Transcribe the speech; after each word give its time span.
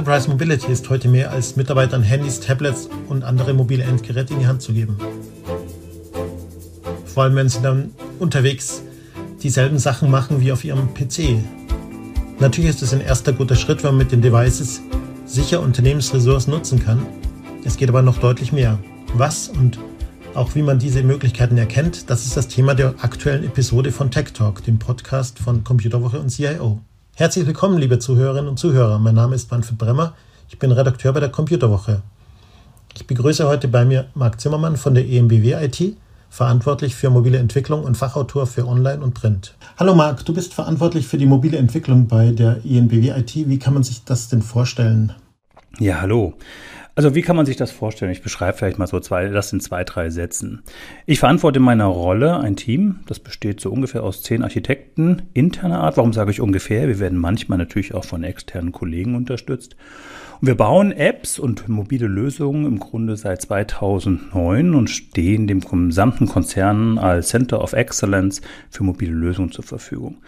Enterprise 0.00 0.30
Mobility 0.30 0.72
ist 0.72 0.88
heute 0.88 1.08
mehr 1.08 1.30
als 1.30 1.56
Mitarbeitern 1.56 2.02
Handys, 2.02 2.40
Tablets 2.40 2.88
und 3.10 3.22
andere 3.22 3.52
mobile 3.52 3.84
Endgeräte 3.84 4.32
in 4.32 4.40
die 4.40 4.46
Hand 4.46 4.62
zu 4.62 4.72
geben. 4.72 4.96
Vor 7.04 7.24
allem, 7.24 7.36
wenn 7.36 7.50
sie 7.50 7.60
dann 7.60 7.90
unterwegs 8.18 8.80
dieselben 9.42 9.78
Sachen 9.78 10.10
machen 10.10 10.40
wie 10.40 10.52
auf 10.52 10.64
ihrem 10.64 10.94
PC. 10.94 11.44
Natürlich 12.38 12.70
ist 12.70 12.82
es 12.82 12.94
ein 12.94 13.02
erster 13.02 13.34
guter 13.34 13.56
Schritt, 13.56 13.84
wenn 13.84 13.90
man 13.90 13.98
mit 13.98 14.10
den 14.10 14.22
Devices 14.22 14.80
sicher 15.26 15.60
Unternehmensressourcen 15.60 16.50
nutzen 16.50 16.82
kann. 16.82 17.06
Es 17.66 17.76
geht 17.76 17.90
aber 17.90 18.00
noch 18.00 18.16
deutlich 18.16 18.52
mehr. 18.52 18.78
Was 19.12 19.50
und 19.50 19.78
auch 20.32 20.54
wie 20.54 20.62
man 20.62 20.78
diese 20.78 21.02
Möglichkeiten 21.02 21.58
erkennt, 21.58 22.08
das 22.08 22.24
ist 22.24 22.38
das 22.38 22.48
Thema 22.48 22.74
der 22.74 22.94
aktuellen 23.02 23.44
Episode 23.44 23.92
von 23.92 24.10
Tech 24.10 24.32
Talk, 24.32 24.64
dem 24.64 24.78
Podcast 24.78 25.38
von 25.38 25.62
Computerwoche 25.62 26.18
und 26.18 26.30
CIO. 26.30 26.80
Herzlich 27.20 27.46
willkommen, 27.46 27.76
liebe 27.76 27.98
Zuhörerinnen 27.98 28.48
und 28.48 28.58
Zuhörer. 28.58 28.98
Mein 28.98 29.14
Name 29.14 29.34
ist 29.34 29.50
Manfred 29.50 29.76
Bremmer. 29.76 30.14
Ich 30.48 30.58
bin 30.58 30.72
Redakteur 30.72 31.12
bei 31.12 31.20
der 31.20 31.28
Computerwoche. 31.28 32.00
Ich 32.94 33.06
begrüße 33.06 33.46
heute 33.46 33.68
bei 33.68 33.84
mir 33.84 34.06
Marc 34.14 34.40
Zimmermann 34.40 34.78
von 34.78 34.94
der 34.94 35.06
EMBW 35.06 35.52
IT, 35.62 35.98
verantwortlich 36.30 36.94
für 36.94 37.10
mobile 37.10 37.36
Entwicklung 37.36 37.84
und 37.84 37.98
Fachautor 37.98 38.46
für 38.46 38.66
Online 38.66 39.02
und 39.02 39.12
Print. 39.12 39.54
Hallo 39.76 39.94
Marc, 39.94 40.24
du 40.24 40.32
bist 40.32 40.54
verantwortlich 40.54 41.06
für 41.06 41.18
die 41.18 41.26
mobile 41.26 41.58
Entwicklung 41.58 42.06
bei 42.06 42.30
der 42.30 42.64
EMBW 42.64 43.10
IT. 43.10 43.34
Wie 43.34 43.58
kann 43.58 43.74
man 43.74 43.82
sich 43.82 44.02
das 44.04 44.30
denn 44.30 44.40
vorstellen? 44.40 45.12
Ja, 45.78 46.00
hallo. 46.00 46.32
Also 47.00 47.14
wie 47.14 47.22
kann 47.22 47.34
man 47.34 47.46
sich 47.46 47.56
das 47.56 47.70
vorstellen? 47.70 48.12
Ich 48.12 48.20
beschreibe 48.20 48.58
vielleicht 48.58 48.78
mal 48.78 48.86
so 48.86 49.00
zwei, 49.00 49.28
das 49.28 49.54
in 49.54 49.60
zwei, 49.60 49.84
drei 49.84 50.10
Sätzen. 50.10 50.60
Ich 51.06 51.18
verantworte 51.18 51.58
in 51.58 51.64
meiner 51.64 51.86
Rolle 51.86 52.38
ein 52.40 52.56
Team, 52.56 52.96
das 53.06 53.18
besteht 53.18 53.58
so 53.58 53.70
ungefähr 53.70 54.02
aus 54.02 54.22
zehn 54.22 54.42
Architekten 54.42 55.22
interner 55.32 55.80
Art. 55.80 55.96
Warum 55.96 56.12
sage 56.12 56.30
ich 56.30 56.42
ungefähr? 56.42 56.88
Wir 56.88 56.98
werden 56.98 57.18
manchmal 57.18 57.56
natürlich 57.56 57.94
auch 57.94 58.04
von 58.04 58.22
externen 58.22 58.70
Kollegen 58.70 59.14
unterstützt. 59.14 59.76
Und 60.42 60.48
wir 60.48 60.56
bauen 60.56 60.92
Apps 60.92 61.38
und 61.38 61.70
mobile 61.70 62.06
Lösungen 62.06 62.66
im 62.66 62.78
Grunde 62.78 63.16
seit 63.16 63.40
2009 63.40 64.74
und 64.74 64.90
stehen 64.90 65.46
dem 65.46 65.60
gesamten 65.60 66.28
Konzern 66.28 66.98
als 66.98 67.28
Center 67.28 67.62
of 67.62 67.72
Excellence 67.72 68.42
für 68.68 68.84
mobile 68.84 69.12
Lösungen 69.12 69.52
zur 69.52 69.64
Verfügung. 69.64 70.18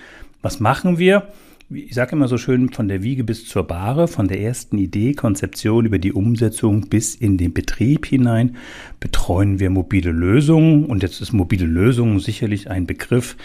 Was 0.40 0.58
machen 0.58 0.96
wir? 0.96 1.28
Ich 1.74 1.94
sage 1.94 2.12
immer 2.12 2.28
so 2.28 2.38
schön, 2.38 2.70
von 2.70 2.88
der 2.88 3.02
Wiege 3.02 3.24
bis 3.24 3.46
zur 3.46 3.64
Bahre, 3.64 4.08
von 4.08 4.28
der 4.28 4.40
ersten 4.40 4.78
Idee, 4.78 5.14
Konzeption 5.14 5.86
über 5.86 5.98
die 5.98 6.12
Umsetzung 6.12 6.88
bis 6.88 7.14
in 7.14 7.38
den 7.38 7.52
Betrieb 7.52 8.06
hinein 8.06 8.56
betreuen 9.00 9.60
wir 9.60 9.70
mobile 9.70 10.10
Lösungen. 10.10 10.86
Und 10.86 11.02
jetzt 11.02 11.20
ist 11.20 11.32
mobile 11.32 11.66
Lösungen 11.66 12.20
sicherlich 12.20 12.70
ein 12.70 12.86
Begriff, 12.86 13.36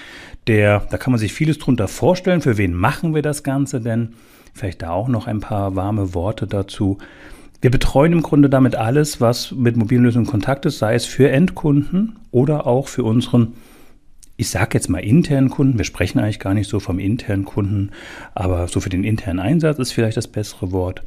der, 0.48 0.88
da 0.90 0.98
kann 0.98 1.12
man 1.12 1.20
sich 1.20 1.34
vieles 1.34 1.58
drunter 1.58 1.88
vorstellen. 1.88 2.42
Für 2.42 2.58
wen 2.58 2.74
machen 2.74 3.14
wir 3.14 3.22
das 3.22 3.44
Ganze 3.44 3.82
denn? 3.82 4.10
Vielleicht 4.54 4.82
da 4.82 4.92
auch 4.92 5.08
noch 5.08 5.28
ein 5.28 5.40
paar 5.40 5.76
warme 5.76 6.14
Worte 6.14 6.48
dazu. 6.48 6.98
Wir 7.62 7.72
betreuen 7.72 8.14
im 8.14 8.22
Grunde 8.22 8.50
damit 8.50 8.76
alles, 8.76 9.20
was 9.20 9.52
mit 9.52 9.78
mobilen 9.78 10.04
Lösungen 10.04 10.28
Kontakt 10.28 10.66
ist, 10.66 10.80
sei 10.80 10.96
es 10.96 11.06
für 11.06 11.30
Endkunden 11.30 12.18
oder 12.32 12.68
auch 12.68 12.88
für 12.88 13.04
unseren 13.04 13.54
ich 14.38 14.50
sage 14.50 14.70
jetzt 14.76 14.88
mal 14.88 15.00
internen 15.00 15.50
Kunden, 15.50 15.80
wir 15.80 15.86
sprechen 15.86 16.20
eigentlich 16.20 16.40
gar 16.40 16.54
nicht 16.54 16.70
so 16.70 16.80
vom 16.80 17.00
internen 17.00 17.44
Kunden, 17.44 17.92
aber 18.36 18.68
so 18.68 18.80
für 18.80 18.90
den 18.90 19.04
internen 19.04 19.40
Einsatz 19.40 19.80
ist 19.80 19.92
vielleicht 19.92 20.16
das 20.16 20.28
bessere 20.28 20.72
Wort. 20.72 21.02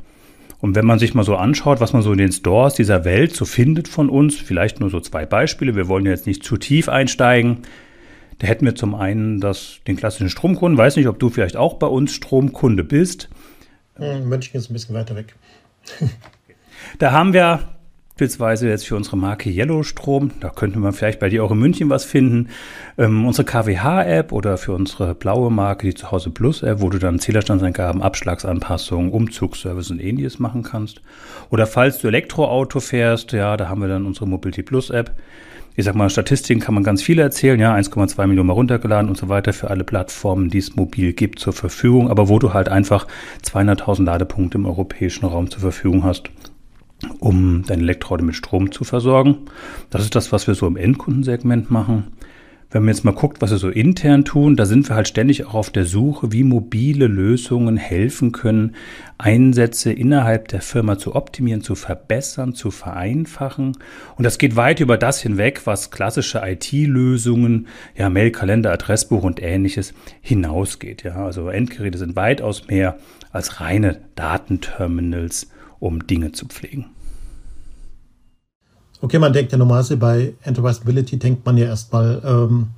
Und 0.60 0.74
wenn 0.74 0.84
man 0.84 0.98
sich 0.98 1.14
mal 1.14 1.24
so 1.24 1.36
anschaut, 1.36 1.80
was 1.80 1.92
man 1.92 2.02
so 2.02 2.12
in 2.12 2.18
den 2.18 2.32
Stores 2.32 2.74
dieser 2.74 3.04
Welt 3.04 3.34
so 3.34 3.44
findet 3.44 3.88
von 3.88 4.10
uns, 4.10 4.36
vielleicht 4.36 4.80
nur 4.80 4.90
so 4.90 5.00
zwei 5.00 5.24
Beispiele, 5.24 5.74
wir 5.74 5.88
wollen 5.88 6.04
jetzt 6.04 6.26
nicht 6.26 6.44
zu 6.44 6.56
tief 6.58 6.88
einsteigen. 6.88 7.58
Da 8.40 8.46
hätten 8.46 8.66
wir 8.66 8.74
zum 8.74 8.94
einen 8.94 9.40
das, 9.40 9.78
den 9.86 9.96
klassischen 9.96 10.28
Stromkunden, 10.28 10.76
weiß 10.76 10.96
nicht, 10.96 11.06
ob 11.06 11.18
du 11.18 11.30
vielleicht 11.30 11.56
auch 11.56 11.74
bei 11.74 11.86
uns 11.86 12.12
Stromkunde 12.12 12.84
bist. 12.84 13.30
Hm, 13.94 14.28
München 14.28 14.58
ist 14.58 14.70
ein 14.70 14.74
bisschen 14.74 14.94
weiter 14.94 15.14
weg. 15.14 15.34
da 16.98 17.12
haben 17.12 17.32
wir 17.32 17.68
beispielsweise 18.20 18.68
jetzt 18.68 18.86
für 18.86 18.96
unsere 18.96 19.16
Marke 19.16 19.48
Yellow 19.48 19.82
Strom, 19.82 20.30
da 20.40 20.50
könnte 20.50 20.78
man 20.78 20.92
vielleicht 20.92 21.20
bei 21.20 21.30
dir 21.30 21.42
auch 21.42 21.52
in 21.52 21.58
München 21.58 21.88
was 21.88 22.04
finden, 22.04 22.50
ähm, 22.98 23.24
unsere 23.24 23.46
KWH-App 23.46 24.30
oder 24.32 24.58
für 24.58 24.74
unsere 24.74 25.14
blaue 25.14 25.50
Marke, 25.50 25.86
die 25.86 25.94
Zuhause 25.94 26.28
Plus-App, 26.28 26.82
wo 26.82 26.90
du 26.90 26.98
dann 26.98 27.18
Zählerstandsangaben, 27.18 28.02
Abschlagsanpassungen, 28.02 29.10
Umzugsservice 29.10 29.90
und 29.90 30.00
ähnliches 30.00 30.38
machen 30.38 30.62
kannst. 30.62 31.00
Oder 31.48 31.66
falls 31.66 31.98
du 32.00 32.08
Elektroauto 32.08 32.80
fährst, 32.80 33.32
ja, 33.32 33.56
da 33.56 33.70
haben 33.70 33.80
wir 33.80 33.88
dann 33.88 34.04
unsere 34.04 34.28
Mobility 34.28 34.62
Plus-App. 34.64 35.12
Ich 35.74 35.86
sag 35.86 35.94
mal, 35.94 36.10
Statistiken 36.10 36.60
kann 36.60 36.74
man 36.74 36.84
ganz 36.84 37.02
viel 37.02 37.18
erzählen, 37.20 37.58
ja, 37.58 37.74
1,2 37.74 38.26
Millionen 38.26 38.48
mal 38.48 38.52
runtergeladen 38.52 39.08
und 39.08 39.16
so 39.16 39.30
weiter 39.30 39.54
für 39.54 39.70
alle 39.70 39.84
Plattformen, 39.84 40.50
die 40.50 40.58
es 40.58 40.76
mobil 40.76 41.14
gibt, 41.14 41.38
zur 41.38 41.54
Verfügung, 41.54 42.10
aber 42.10 42.28
wo 42.28 42.38
du 42.38 42.52
halt 42.52 42.68
einfach 42.68 43.06
200.000 43.46 44.04
Ladepunkte 44.04 44.58
im 44.58 44.66
europäischen 44.66 45.24
Raum 45.24 45.50
zur 45.50 45.60
Verfügung 45.60 46.04
hast 46.04 46.28
um 47.18 47.64
dein 47.66 47.80
Elektroauto 47.80 48.24
mit 48.24 48.34
Strom 48.34 48.72
zu 48.72 48.84
versorgen. 48.84 49.36
Das 49.90 50.02
ist 50.02 50.14
das, 50.14 50.32
was 50.32 50.46
wir 50.46 50.54
so 50.54 50.66
im 50.66 50.76
Endkundensegment 50.76 51.70
machen. 51.70 52.12
Wenn 52.72 52.84
man 52.84 52.94
jetzt 52.94 53.04
mal 53.04 53.10
guckt, 53.10 53.42
was 53.42 53.50
wir 53.50 53.58
so 53.58 53.68
intern 53.68 54.24
tun, 54.24 54.54
da 54.54 54.64
sind 54.64 54.88
wir 54.88 54.94
halt 54.94 55.08
ständig 55.08 55.44
auch 55.44 55.54
auf 55.54 55.70
der 55.70 55.84
Suche, 55.84 56.30
wie 56.30 56.44
mobile 56.44 57.08
Lösungen 57.08 57.76
helfen 57.76 58.30
können, 58.30 58.76
Einsätze 59.18 59.90
innerhalb 59.92 60.46
der 60.46 60.60
Firma 60.60 60.96
zu 60.96 61.16
optimieren, 61.16 61.62
zu 61.62 61.74
verbessern, 61.74 62.54
zu 62.54 62.70
vereinfachen. 62.70 63.76
Und 64.16 64.22
das 64.22 64.38
geht 64.38 64.54
weit 64.54 64.78
über 64.78 64.96
das 64.98 65.20
hinweg, 65.20 65.62
was 65.64 65.90
klassische 65.90 66.42
IT-Lösungen, 66.44 67.66
ja, 67.96 68.08
Mail, 68.08 68.30
Kalender, 68.30 68.70
Adressbuch 68.70 69.24
und 69.24 69.42
ähnliches 69.42 69.92
hinausgeht. 70.20 71.02
Ja, 71.02 71.24
also 71.26 71.48
Endgeräte 71.48 71.98
sind 71.98 72.14
weitaus 72.14 72.68
mehr 72.68 72.98
als 73.32 73.60
reine 73.60 74.00
Datenterminals 74.14 75.50
um 75.80 76.06
Dinge 76.06 76.32
zu 76.32 76.46
pflegen. 76.46 76.86
Okay, 79.02 79.18
man 79.18 79.32
denkt 79.32 79.50
ja 79.52 79.58
normalerweise 79.58 79.96
bei 79.96 80.34
Enterprise 80.42 80.80
Mobility 80.80 81.18
denkt 81.18 81.44
man 81.46 81.56
ja 81.56 81.66
erstmal, 81.66 82.20
ähm, 82.24 82.68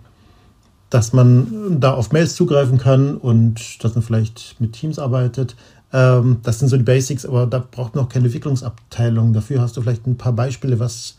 dass 0.88 1.12
man 1.12 1.80
da 1.80 1.94
auf 1.94 2.12
Mails 2.12 2.36
zugreifen 2.36 2.78
kann 2.78 3.16
und 3.16 3.82
dass 3.82 3.94
man 3.94 4.02
vielleicht 4.02 4.60
mit 4.60 4.72
Teams 4.72 4.98
arbeitet. 4.98 5.56
Ähm, 5.92 6.38
das 6.42 6.60
sind 6.60 6.68
so 6.68 6.76
die 6.76 6.84
Basics, 6.84 7.26
aber 7.26 7.46
da 7.46 7.58
braucht 7.58 7.94
man 7.94 8.04
auch 8.04 8.08
keine 8.08 8.26
Entwicklungsabteilung. 8.26 9.32
Dafür 9.32 9.60
hast 9.60 9.76
du 9.76 9.82
vielleicht 9.82 10.06
ein 10.06 10.16
paar 10.16 10.32
Beispiele, 10.32 10.78
was, 10.78 11.16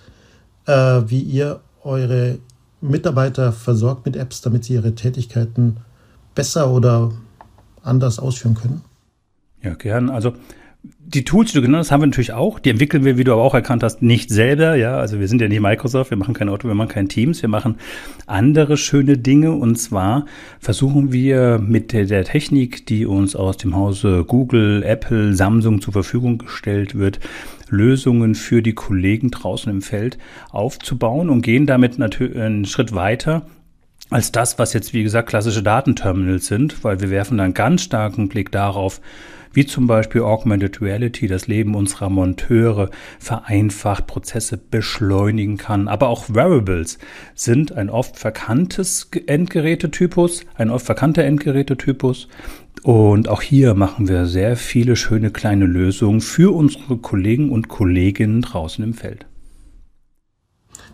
äh, 0.68 1.02
wie 1.08 1.22
ihr 1.22 1.60
eure 1.84 2.40
Mitarbeiter 2.80 3.52
versorgt 3.52 4.06
mit 4.06 4.16
Apps, 4.16 4.42
damit 4.42 4.64
sie 4.64 4.74
ihre 4.74 4.96
Tätigkeiten 4.96 5.78
besser 6.34 6.70
oder 6.72 7.12
anders 7.82 8.20
ausführen 8.20 8.56
können. 8.56 8.82
Ja, 9.62 9.74
gern. 9.74 10.10
Also 10.10 10.34
die 11.06 11.24
Tools, 11.24 11.52
die 11.52 11.58
du 11.58 11.62
genannt 11.62 11.82
hast, 11.82 11.92
haben 11.92 12.02
wir 12.02 12.08
natürlich 12.08 12.34
auch. 12.34 12.60
Die 12.60 12.70
entwickeln 12.70 13.04
wir, 13.06 13.18
wie 13.18 13.24
du 13.24 13.34
aber 13.34 13.44
auch 13.44 13.54
erkannt 13.54 13.84
hast, 13.84 14.02
nicht 14.02 14.30
selber. 14.30 14.76
Ja, 14.76 14.98
also 14.98 15.20
wir 15.20 15.28
sind 15.28 15.42
ja 15.42 15.48
nicht 15.48 15.62
Microsoft, 15.62 16.10
wir 16.10 16.18
machen 16.18 16.34
kein 16.34 16.50
Auto, 16.50 16.68
wir 16.68 16.76
machen 16.76 16.90
kein 16.90 17.10
Teams, 17.10 17.42
wir 17.42 17.50
machen 17.50 17.76
andere 18.26 18.78
schöne 18.78 19.18
Dinge. 19.18 19.52
Und 19.52 19.76
zwar 19.76 20.26
versuchen 20.60 21.12
wir 21.12 21.60
mit 21.60 21.94
der, 21.94 22.24
Technik, 22.24 22.86
die 22.88 23.06
uns 23.06 23.36
aus 23.36 23.58
dem 23.58 23.76
Hause 23.76 24.24
Google, 24.26 24.84
Apple, 24.84 25.34
Samsung 25.34 25.82
zur 25.82 25.94
Verfügung 25.94 26.38
gestellt 26.38 26.98
wird, 26.98 27.20
Lösungen 27.70 28.36
für 28.36 28.62
die 28.62 28.74
Kollegen 28.74 29.30
draußen 29.30 29.72
im 29.72 29.82
Feld 29.82 30.18
aufzubauen 30.52 31.30
und 31.30 31.42
gehen 31.42 31.66
damit 31.66 32.00
natürlich 32.00 32.38
einen 32.38 32.66
Schritt 32.66 32.94
weiter 32.94 33.46
als 34.10 34.32
das, 34.32 34.60
was 34.60 34.74
jetzt, 34.74 34.94
wie 34.94 35.04
gesagt, 35.04 35.30
klassische 35.30 35.64
Datenterminals 35.64 36.46
sind, 36.46 36.84
weil 36.84 37.02
wir 37.02 37.10
werfen 37.10 37.38
dann 37.40 37.54
ganz 37.54 37.82
starken 37.82 38.30
Blick 38.30 38.52
darauf, 38.52 39.02
wie 39.54 39.66
zum 39.66 39.88
Beispiel 39.88 40.22
Augmented 40.22 40.82
Reality 40.82 41.28
das 41.28 41.48
Leben 41.48 41.76
unserer 41.76 42.10
Monteure 42.10 42.90
vereinfacht, 43.20 44.08
Prozesse 44.08 44.58
beschleunigen 44.58 45.58
kann. 45.58 45.88
Aber 45.88 46.10
auch 46.10 46.26
Wearables 46.30 46.98
sind 47.36 47.72
ein 47.72 47.90
oft 47.90 48.18
verkanntes 48.18 49.10
Endgerätetypus, 49.28 50.46
ein 50.56 50.70
oft 50.70 50.86
verkannter 50.86 51.24
Endgerätetypus. 51.24 52.28
Und 52.82 53.30
auch 53.30 53.42
hier 53.42 53.76
machen 53.76 54.08
wir 54.10 54.26
sehr 54.26 54.58
viele 54.58 54.96
schöne 54.96 55.32
kleine 55.32 55.66
Lösungen 55.66 56.20
für 56.20 56.54
unsere 56.54 56.98
Kollegen 56.98 57.52
und 57.52 57.70
Kolleginnen 57.70 58.42
draußen 58.42 58.84
im 58.84 58.94
Feld. 58.94 59.26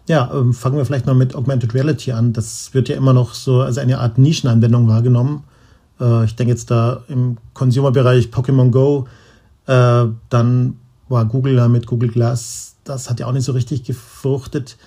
Ja, 0.07 0.31
ähm, 0.33 0.53
fangen 0.53 0.75
wir 0.75 0.85
vielleicht 0.85 1.05
mal 1.05 1.15
mit 1.15 1.35
Augmented 1.35 1.73
Reality 1.73 2.11
an. 2.11 2.33
Das 2.33 2.73
wird 2.73 2.89
ja 2.89 2.97
immer 2.97 3.13
noch 3.13 3.35
so 3.35 3.61
als 3.61 3.77
eine 3.77 3.99
Art 3.99 4.17
Nischenanwendung 4.17 4.87
wahrgenommen. 4.87 5.43
Äh, 5.99 6.25
ich 6.25 6.35
denke 6.35 6.51
jetzt 6.51 6.71
da 6.71 7.03
im 7.07 7.37
Consumer-Bereich 7.53 8.27
Pokémon 8.27 8.71
Go, 8.71 9.07
äh, 9.67 10.05
dann 10.29 10.75
war 11.07 11.25
Google 11.25 11.55
da 11.55 11.67
mit 11.67 11.87
Google 11.87 12.09
Glass, 12.09 12.75
das 12.83 13.09
hat 13.09 13.19
ja 13.19 13.27
auch 13.27 13.31
nicht 13.31 13.45
so 13.45 13.51
richtig 13.51 13.83
gefruchtet, 13.83 14.77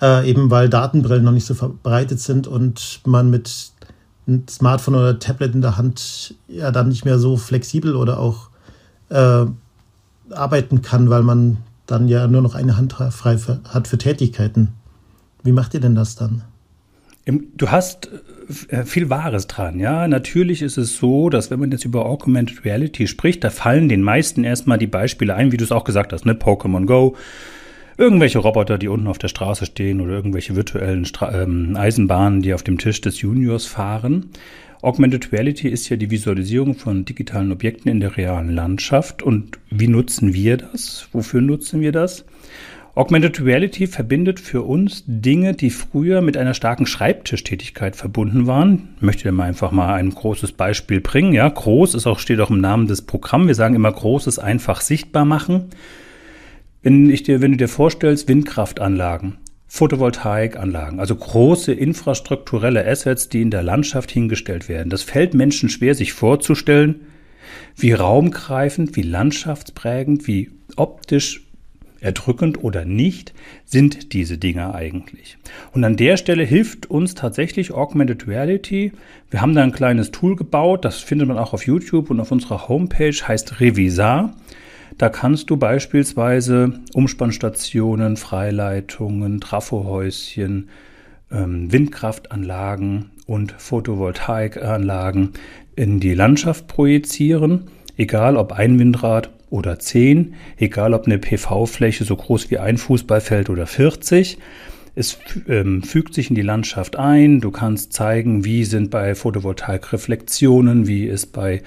äh, 0.00 0.28
eben 0.28 0.50
weil 0.50 0.68
Datenbrillen 0.68 1.24
noch 1.24 1.32
nicht 1.32 1.46
so 1.46 1.54
verbreitet 1.54 2.20
sind 2.20 2.46
und 2.46 3.00
man 3.04 3.30
mit 3.30 3.72
einem 4.26 4.46
Smartphone 4.48 4.94
oder 4.94 5.18
Tablet 5.18 5.54
in 5.54 5.60
der 5.60 5.76
Hand 5.76 6.34
ja 6.48 6.70
dann 6.70 6.88
nicht 6.88 7.04
mehr 7.04 7.18
so 7.18 7.36
flexibel 7.36 7.94
oder 7.94 8.18
auch 8.18 8.50
äh, 9.08 9.46
arbeiten 10.30 10.82
kann, 10.82 11.10
weil 11.10 11.22
man 11.22 11.58
dann 11.86 12.08
ja 12.08 12.26
nur 12.26 12.42
noch 12.42 12.54
eine 12.54 12.76
Hand 12.76 12.94
frei 13.10 13.38
für, 13.38 13.60
hat 13.68 13.86
für 13.86 13.98
Tätigkeiten. 13.98 14.72
Wie 15.42 15.52
macht 15.52 15.74
ihr 15.74 15.80
denn 15.80 15.94
das 15.94 16.16
dann? 16.16 16.42
Du 17.26 17.72
hast 17.72 18.08
äh, 18.68 18.84
viel 18.84 19.10
Wahres 19.10 19.48
dran, 19.48 19.80
ja. 19.80 20.06
Natürlich 20.06 20.62
ist 20.62 20.76
es 20.76 20.96
so, 20.96 21.28
dass 21.28 21.50
wenn 21.50 21.58
man 21.58 21.72
jetzt 21.72 21.84
über 21.84 22.06
Augmented 22.06 22.64
Reality 22.64 23.08
spricht, 23.08 23.42
da 23.42 23.50
fallen 23.50 23.88
den 23.88 24.02
meisten 24.02 24.44
erstmal 24.44 24.78
die 24.78 24.86
Beispiele 24.86 25.34
ein, 25.34 25.50
wie 25.50 25.56
du 25.56 25.64
es 25.64 25.72
auch 25.72 25.82
gesagt 25.82 26.12
hast, 26.12 26.24
ne? 26.24 26.34
Pokémon 26.34 26.86
Go, 26.86 27.16
irgendwelche 27.98 28.38
Roboter, 28.38 28.78
die 28.78 28.86
unten 28.86 29.08
auf 29.08 29.18
der 29.18 29.26
Straße 29.26 29.66
stehen 29.66 30.00
oder 30.00 30.12
irgendwelche 30.12 30.54
virtuellen 30.54 31.04
Stra 31.04 31.42
ähm, 31.42 31.76
Eisenbahnen, 31.76 32.42
die 32.42 32.54
auf 32.54 32.62
dem 32.62 32.78
Tisch 32.78 33.00
des 33.00 33.20
Juniors 33.20 33.66
fahren. 33.66 34.30
Augmented 34.80 35.32
Reality 35.32 35.68
ist 35.68 35.88
ja 35.88 35.96
die 35.96 36.12
Visualisierung 36.12 36.76
von 36.76 37.04
digitalen 37.04 37.50
Objekten 37.50 37.90
in 37.90 37.98
der 37.98 38.16
realen 38.16 38.54
Landschaft. 38.54 39.24
Und 39.24 39.58
wie 39.68 39.88
nutzen 39.88 40.32
wir 40.32 40.58
das? 40.58 41.08
Wofür 41.12 41.40
nutzen 41.40 41.80
wir 41.80 41.90
das? 41.90 42.24
Augmented 42.96 43.44
Reality 43.44 43.86
verbindet 43.88 44.40
für 44.40 44.62
uns 44.62 45.04
Dinge, 45.06 45.52
die 45.52 45.68
früher 45.68 46.22
mit 46.22 46.38
einer 46.38 46.54
starken 46.54 46.86
Schreibtischtätigkeit 46.86 47.94
verbunden 47.94 48.46
waren. 48.46 48.88
Ich 48.96 49.02
möchte 49.02 49.24
dir 49.24 49.32
mal 49.32 49.44
einfach 49.44 49.70
mal 49.70 49.92
ein 49.92 50.08
großes 50.08 50.52
Beispiel 50.52 51.02
bringen. 51.02 51.34
Ja, 51.34 51.46
groß 51.46 51.94
ist 51.94 52.06
auch, 52.06 52.18
steht 52.18 52.40
auch 52.40 52.48
im 52.48 52.62
Namen 52.62 52.86
des 52.86 53.02
Programms. 53.02 53.48
Wir 53.48 53.54
sagen 53.54 53.74
immer 53.74 53.92
großes 53.92 54.38
einfach 54.38 54.80
sichtbar 54.80 55.26
machen. 55.26 55.66
Wenn 56.80 57.10
ich 57.10 57.22
dir, 57.22 57.42
wenn 57.42 57.50
du 57.50 57.58
dir 57.58 57.68
vorstellst, 57.68 58.28
Windkraftanlagen, 58.28 59.36
Photovoltaikanlagen, 59.66 60.98
also 60.98 61.16
große 61.16 61.74
infrastrukturelle 61.74 62.86
Assets, 62.86 63.28
die 63.28 63.42
in 63.42 63.50
der 63.50 63.62
Landschaft 63.62 64.10
hingestellt 64.10 64.70
werden. 64.70 64.88
Das 64.88 65.02
fällt 65.02 65.34
Menschen 65.34 65.68
schwer, 65.68 65.94
sich 65.94 66.14
vorzustellen, 66.14 67.02
wie 67.76 67.92
raumgreifend, 67.92 68.96
wie 68.96 69.02
landschaftsprägend, 69.02 70.26
wie 70.26 70.50
optisch 70.76 71.45
erdrückend 72.06 72.62
oder 72.62 72.84
nicht 72.84 73.34
sind 73.64 74.12
diese 74.12 74.38
Dinge 74.38 74.74
eigentlich. 74.74 75.36
Und 75.72 75.84
an 75.84 75.96
der 75.96 76.16
Stelle 76.16 76.44
hilft 76.44 76.86
uns 76.86 77.14
tatsächlich 77.14 77.72
Augmented 77.72 78.28
Reality. 78.28 78.92
Wir 79.28 79.42
haben 79.42 79.54
da 79.54 79.62
ein 79.62 79.72
kleines 79.72 80.12
Tool 80.12 80.36
gebaut, 80.36 80.84
das 80.84 81.00
findet 81.00 81.26
man 81.26 81.36
auch 81.36 81.52
auf 81.52 81.66
YouTube 81.66 82.10
und 82.10 82.20
auf 82.20 82.30
unserer 82.30 82.68
Homepage, 82.68 83.12
heißt 83.12 83.60
Revisar. 83.60 84.34
Da 84.98 85.08
kannst 85.08 85.50
du 85.50 85.56
beispielsweise 85.56 86.80
Umspannstationen, 86.94 88.16
Freileitungen, 88.16 89.40
Trafohäuschen, 89.40 90.68
ähm, 91.32 91.72
Windkraftanlagen 91.72 93.10
und 93.26 93.52
Photovoltaikanlagen 93.58 95.30
in 95.74 95.98
die 95.98 96.14
Landschaft 96.14 96.68
projizieren, 96.68 97.64
egal 97.96 98.36
ob 98.36 98.52
ein 98.52 98.78
Windrad 98.78 99.30
oder 99.50 99.78
10, 99.78 100.34
egal 100.56 100.94
ob 100.94 101.06
eine 101.06 101.18
PV-Fläche 101.18 102.04
so 102.04 102.16
groß 102.16 102.50
wie 102.50 102.58
ein 102.58 102.78
Fußballfeld 102.78 103.50
oder 103.50 103.66
40. 103.66 104.38
Es 104.94 105.18
ähm, 105.46 105.82
fügt 105.82 106.14
sich 106.14 106.30
in 106.30 106.36
die 106.36 106.42
Landschaft 106.42 106.96
ein. 106.96 107.40
Du 107.40 107.50
kannst 107.50 107.92
zeigen, 107.92 108.44
wie 108.44 108.64
sind 108.64 108.90
bei 108.90 109.14
Photovoltaik 109.14 109.92
Reflexionen, 109.92 110.86
wie 110.86 111.04
ist 111.04 111.32
bei 111.32 111.62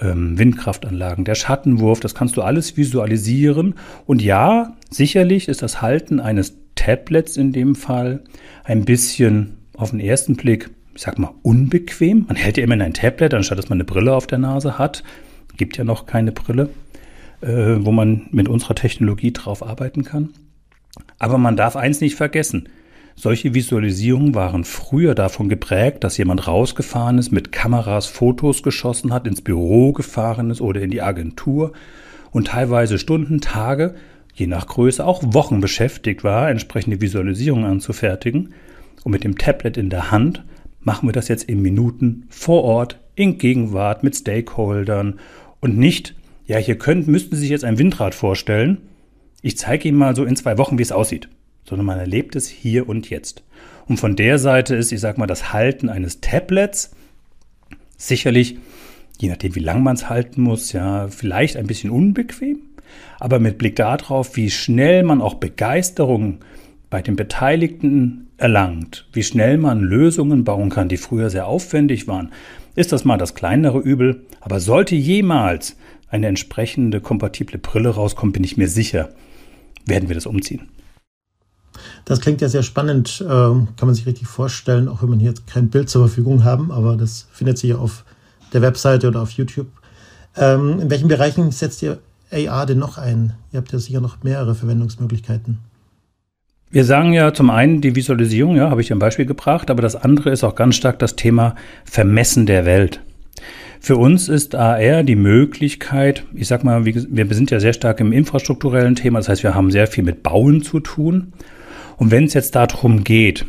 ähm, 0.00 0.38
Windkraftanlagen 0.38 1.24
der 1.24 1.34
Schattenwurf. 1.34 2.00
Das 2.00 2.14
kannst 2.14 2.36
du 2.36 2.42
alles 2.42 2.76
visualisieren. 2.76 3.74
Und 4.06 4.22
ja, 4.22 4.76
sicherlich 4.90 5.48
ist 5.48 5.62
das 5.62 5.82
Halten 5.82 6.20
eines 6.20 6.56
Tablets 6.76 7.36
in 7.36 7.52
dem 7.52 7.74
Fall 7.74 8.22
ein 8.64 8.84
bisschen 8.84 9.58
auf 9.76 9.90
den 9.90 10.00
ersten 10.00 10.36
Blick, 10.36 10.70
ich 10.94 11.02
sag 11.02 11.18
mal, 11.18 11.34
unbequem. 11.42 12.26
Man 12.28 12.36
hält 12.36 12.56
ja 12.56 12.64
immer 12.64 12.74
ein 12.74 12.94
Tablet, 12.94 13.34
anstatt 13.34 13.58
dass 13.58 13.68
man 13.68 13.76
eine 13.76 13.84
Brille 13.84 14.14
auf 14.14 14.28
der 14.28 14.38
Nase 14.38 14.78
hat. 14.78 15.02
Gibt 15.56 15.76
ja 15.76 15.84
noch 15.84 16.06
keine 16.06 16.30
Brille 16.32 16.70
äh, 17.42 17.84
wo 17.84 17.92
man 17.92 18.28
mit 18.30 18.48
unserer 18.48 18.74
Technologie 18.74 19.32
drauf 19.32 19.62
arbeiten 19.66 20.04
kann. 20.04 20.30
Aber 21.18 21.38
man 21.38 21.56
darf 21.56 21.76
eins 21.76 22.00
nicht 22.00 22.16
vergessen. 22.16 22.68
Solche 23.14 23.54
Visualisierungen 23.54 24.34
waren 24.34 24.64
früher 24.64 25.14
davon 25.14 25.48
geprägt, 25.48 26.02
dass 26.02 26.16
jemand 26.16 26.46
rausgefahren 26.46 27.18
ist, 27.18 27.30
mit 27.30 27.52
Kameras 27.52 28.06
Fotos 28.06 28.62
geschossen 28.62 29.12
hat, 29.12 29.26
ins 29.26 29.42
Büro 29.42 29.92
gefahren 29.92 30.50
ist 30.50 30.60
oder 30.60 30.80
in 30.80 30.90
die 30.90 31.02
Agentur 31.02 31.72
und 32.30 32.48
teilweise 32.48 32.98
Stunden, 32.98 33.40
Tage, 33.40 33.94
je 34.34 34.46
nach 34.46 34.66
Größe 34.66 35.04
auch 35.04 35.22
Wochen 35.26 35.60
beschäftigt 35.60 36.24
war, 36.24 36.48
entsprechende 36.48 37.00
Visualisierungen 37.00 37.66
anzufertigen. 37.66 38.54
Und 39.04 39.12
mit 39.12 39.24
dem 39.24 39.36
Tablet 39.36 39.76
in 39.76 39.90
der 39.90 40.10
Hand 40.10 40.42
machen 40.80 41.08
wir 41.08 41.12
das 41.12 41.28
jetzt 41.28 41.44
in 41.44 41.60
Minuten 41.60 42.26
vor 42.30 42.64
Ort, 42.64 42.98
in 43.14 43.36
Gegenwart, 43.36 44.02
mit 44.02 44.16
Stakeholdern 44.16 45.18
und 45.60 45.76
nicht 45.76 46.14
ja, 46.46 46.58
hier 46.58 46.76
könnt, 46.76 47.08
müssten 47.08 47.34
Sie 47.34 47.42
sich 47.42 47.50
jetzt 47.50 47.64
ein 47.64 47.78
Windrad 47.78 48.14
vorstellen. 48.14 48.78
Ich 49.42 49.56
zeige 49.58 49.88
Ihnen 49.88 49.98
mal 49.98 50.16
so 50.16 50.24
in 50.24 50.36
zwei 50.36 50.58
Wochen, 50.58 50.78
wie 50.78 50.82
es 50.82 50.92
aussieht. 50.92 51.28
Sondern 51.68 51.86
man 51.86 51.98
erlebt 51.98 52.36
es 52.36 52.48
hier 52.48 52.88
und 52.88 53.10
jetzt. 53.10 53.44
Und 53.86 53.98
von 53.98 54.16
der 54.16 54.38
Seite 54.38 54.74
ist, 54.74 54.92
ich 54.92 55.00
sag 55.00 55.18
mal, 55.18 55.26
das 55.26 55.52
Halten 55.52 55.88
eines 55.88 56.20
Tablets 56.20 56.90
sicherlich, 57.96 58.58
je 59.20 59.28
nachdem, 59.28 59.54
wie 59.54 59.60
lang 59.60 59.82
man 59.82 59.94
es 59.94 60.08
halten 60.08 60.42
muss, 60.42 60.72
ja, 60.72 61.08
vielleicht 61.08 61.56
ein 61.56 61.66
bisschen 61.66 61.90
unbequem. 61.90 62.58
Aber 63.18 63.38
mit 63.38 63.58
Blick 63.58 63.76
darauf, 63.76 64.36
wie 64.36 64.50
schnell 64.50 65.02
man 65.02 65.20
auch 65.20 65.34
Begeisterung 65.34 66.38
bei 66.90 67.00
den 67.00 67.16
Beteiligten 67.16 68.28
erlangt, 68.36 69.06
wie 69.12 69.22
schnell 69.22 69.56
man 69.56 69.80
Lösungen 69.80 70.44
bauen 70.44 70.68
kann, 70.68 70.88
die 70.88 70.96
früher 70.96 71.30
sehr 71.30 71.46
aufwendig 71.46 72.06
waren, 72.08 72.32
ist 72.74 72.92
das 72.92 73.04
mal 73.04 73.16
das 73.16 73.34
kleinere 73.34 73.78
Übel. 73.78 74.24
Aber 74.40 74.60
sollte 74.60 74.96
jemals 74.96 75.76
eine 76.12 76.28
entsprechende 76.28 77.00
kompatible 77.00 77.58
Brille 77.58 77.88
rauskommt, 77.88 78.34
bin 78.34 78.44
ich 78.44 78.56
mir 78.56 78.68
sicher, 78.68 79.08
werden 79.86 80.08
wir 80.08 80.14
das 80.14 80.26
umziehen. 80.26 80.68
Das 82.04 82.20
klingt 82.20 82.40
ja 82.42 82.48
sehr 82.48 82.62
spannend, 82.62 83.24
ähm, 83.28 83.68
kann 83.76 83.88
man 83.88 83.94
sich 83.94 84.06
richtig 84.06 84.28
vorstellen, 84.28 84.88
auch 84.88 85.02
wenn 85.02 85.08
man 85.08 85.18
hier 85.18 85.30
jetzt 85.30 85.46
kein 85.46 85.70
Bild 85.70 85.88
zur 85.88 86.06
Verfügung 86.06 86.44
haben, 86.44 86.70
aber 86.70 86.96
das 86.96 87.26
findet 87.32 87.58
sich 87.58 87.70
ja 87.70 87.76
auf 87.76 88.04
der 88.52 88.60
Webseite 88.60 89.08
oder 89.08 89.22
auf 89.22 89.30
YouTube. 89.30 89.68
Ähm, 90.36 90.80
in 90.80 90.90
welchen 90.90 91.08
Bereichen 91.08 91.50
setzt 91.50 91.82
ihr 91.82 91.98
AR 92.30 92.66
denn 92.66 92.78
noch 92.78 92.98
ein? 92.98 93.34
Ihr 93.50 93.58
habt 93.58 93.72
ja 93.72 93.78
sicher 93.78 94.00
noch 94.00 94.22
mehrere 94.22 94.54
Verwendungsmöglichkeiten. 94.54 95.58
Wir 96.70 96.84
sagen 96.84 97.12
ja 97.12 97.34
zum 97.34 97.50
einen 97.50 97.80
die 97.80 97.96
Visualisierung, 97.96 98.56
ja, 98.56 98.70
habe 98.70 98.80
ich 98.80 98.92
ein 98.92 98.98
Beispiel 98.98 99.26
gebracht, 99.26 99.70
aber 99.70 99.82
das 99.82 99.96
andere 99.96 100.30
ist 100.30 100.44
auch 100.44 100.54
ganz 100.54 100.74
stark 100.74 100.98
das 100.98 101.16
Thema 101.16 101.54
Vermessen 101.84 102.46
der 102.46 102.64
Welt. 102.64 103.00
Für 103.84 103.96
uns 103.96 104.28
ist 104.28 104.54
AR 104.54 105.02
die 105.02 105.16
Möglichkeit, 105.16 106.22
ich 106.34 106.46
sag 106.46 106.62
mal, 106.62 106.84
wir 106.84 107.34
sind 107.34 107.50
ja 107.50 107.58
sehr 107.58 107.72
stark 107.72 107.98
im 107.98 108.12
infrastrukturellen 108.12 108.94
Thema, 108.94 109.18
das 109.18 109.28
heißt, 109.28 109.42
wir 109.42 109.56
haben 109.56 109.72
sehr 109.72 109.88
viel 109.88 110.04
mit 110.04 110.22
Bauen 110.22 110.62
zu 110.62 110.78
tun. 110.78 111.32
Und 111.96 112.12
wenn 112.12 112.22
es 112.22 112.32
jetzt 112.32 112.54
darum 112.54 113.02
geht, 113.02 113.44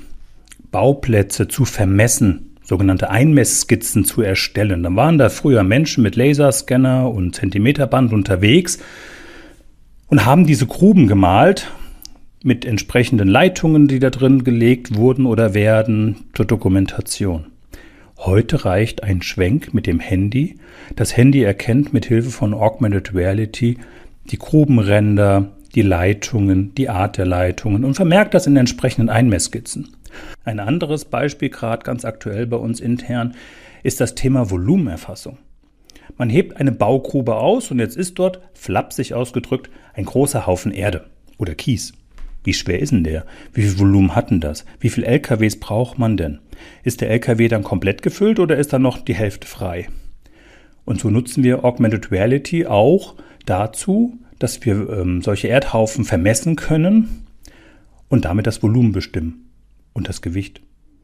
Bauplätze 0.72 1.48
zu 1.48 1.66
vermessen, 1.66 2.58
sogenannte 2.64 3.12
Einmessskizzen 3.12 4.06
zu 4.06 4.24
erstellen, 4.24 4.82
dann 4.82 4.96
waren 4.96 5.20
da 5.20 5.30
früher 5.30 5.62
Menschen 5.62 6.02
mit 6.02 6.16
Laserscanner 6.16 7.12
und 7.12 7.36
Zentimeterband 7.36 8.12
unterwegs 8.12 8.80
und 10.08 10.26
haben 10.26 10.48
diese 10.48 10.66
Gruben 10.66 11.08
gemalt 11.08 11.70
mit 12.42 12.66
entsprechenden 12.66 13.28
Leitungen, 13.28 13.88
die 13.88 14.00
da 14.00 14.10
drin 14.10 14.44
gelegt 14.44 14.96
wurden 14.96 15.28
oder 15.28 15.54
werden 15.54 16.16
zur 16.34 16.48
Dokumentation. 16.48 17.53
Heute 18.26 18.64
reicht 18.64 19.04
ein 19.04 19.22
Schwenk 19.22 19.74
mit 19.74 19.86
dem 19.86 20.00
Handy. 20.00 20.56
Das 20.96 21.18
Handy 21.18 21.44
erkennt 21.44 21.92
mit 21.92 22.06
Hilfe 22.06 22.32
von 22.32 22.54
Augmented 22.54 23.14
Reality 23.14 23.78
die 24.32 24.40
Grubenränder, 24.40 25.52
die 25.76 25.82
Leitungen, 25.82 26.74
die 26.76 26.88
Art 26.88 27.18
der 27.18 27.26
Leitungen 27.26 27.84
und 27.84 27.96
vermerkt 27.96 28.34
das 28.34 28.48
in 28.48 28.56
entsprechenden 28.56 29.10
Einmessskizzen. 29.10 29.90
Ein 30.46 30.62
anderes 30.62 31.04
Beispiel, 31.04 31.50
gerade 31.50 31.84
ganz 31.84 32.06
aktuell 32.06 32.48
bei 32.48 32.56
uns 32.56 32.80
intern, 32.80 33.36
ist 33.84 34.00
das 34.00 34.16
Thema 34.16 34.50
Volumenerfassung. 34.50 35.38
Man 36.16 36.30
hebt 36.30 36.56
eine 36.56 36.72
Baugrube 36.72 37.36
aus 37.36 37.72
und 37.72 37.80
jetzt 37.80 37.98
ist 37.98 38.20
dort, 38.20 38.40
flapsig 38.54 39.14
ausgedrückt, 39.14 39.70
ein 39.96 40.06
großer 40.06 40.48
Haufen 40.48 40.72
Erde 40.72 41.08
oder 41.38 41.56
Kies. 41.56 41.92
Wie 42.44 42.54
schwer 42.54 42.80
ist 42.80 42.92
denn 42.92 43.04
der? 43.04 43.26
Wie 43.54 43.62
viel 43.62 43.80
Volumen 43.80 44.16
hat 44.16 44.32
denn 44.32 44.42
das? 44.42 44.66
Wie 44.80 44.90
viel 44.90 45.04
LKWs 45.04 45.60
braucht 45.60 45.98
man 45.98 46.18
denn? 46.18 46.40
Ist 46.84 47.02
der 47.02 47.10
LKW 47.10 47.48
dann 47.48 47.64
komplett 47.64 48.02
gefüllt 48.02 48.40
oder 48.40 48.58
ist 48.58 48.74
da 48.74 48.80
noch 48.80 49.00
die 49.00 49.16
Hälfte 49.16 49.48
frei? 49.48 49.88
Und 50.86 51.00
so 51.00 51.10
nutzen 51.10 51.44
wir 51.44 51.64
Augmented 51.64 52.12
Reality 52.12 52.66
auch 52.66 53.16
dazu, 53.46 54.20
dass 54.40 54.66
wir 54.66 54.90
ähm, 54.90 55.22
solche 55.22 55.48
Erdhaufen 55.48 56.04
vermessen 56.04 56.56
können 56.58 57.26
und 58.10 58.26
damit 58.26 58.46
das 58.46 58.62
Volumen 58.62 58.92
bestimmen 58.92 59.50
und 59.94 60.10
das 60.10 60.22
Gewicht. 60.22 60.62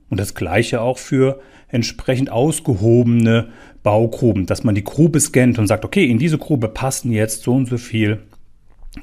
Und 0.09 0.19
das 0.19 0.35
gleiche 0.35 0.81
auch 0.81 0.97
für 0.97 1.39
entsprechend 1.69 2.31
ausgehobene 2.31 3.49
Baugruben, 3.83 4.45
dass 4.45 4.63
man 4.63 4.75
die 4.75 4.83
Grube 4.83 5.19
scannt 5.19 5.59
und 5.59 5.67
sagt, 5.67 5.85
okay, 5.85 6.05
in 6.09 6.17
diese 6.19 6.37
Grube 6.37 6.67
passen 6.67 7.11
jetzt 7.11 7.43
so 7.43 7.53
und 7.53 7.67
so 7.67 7.77
viel 7.77 8.19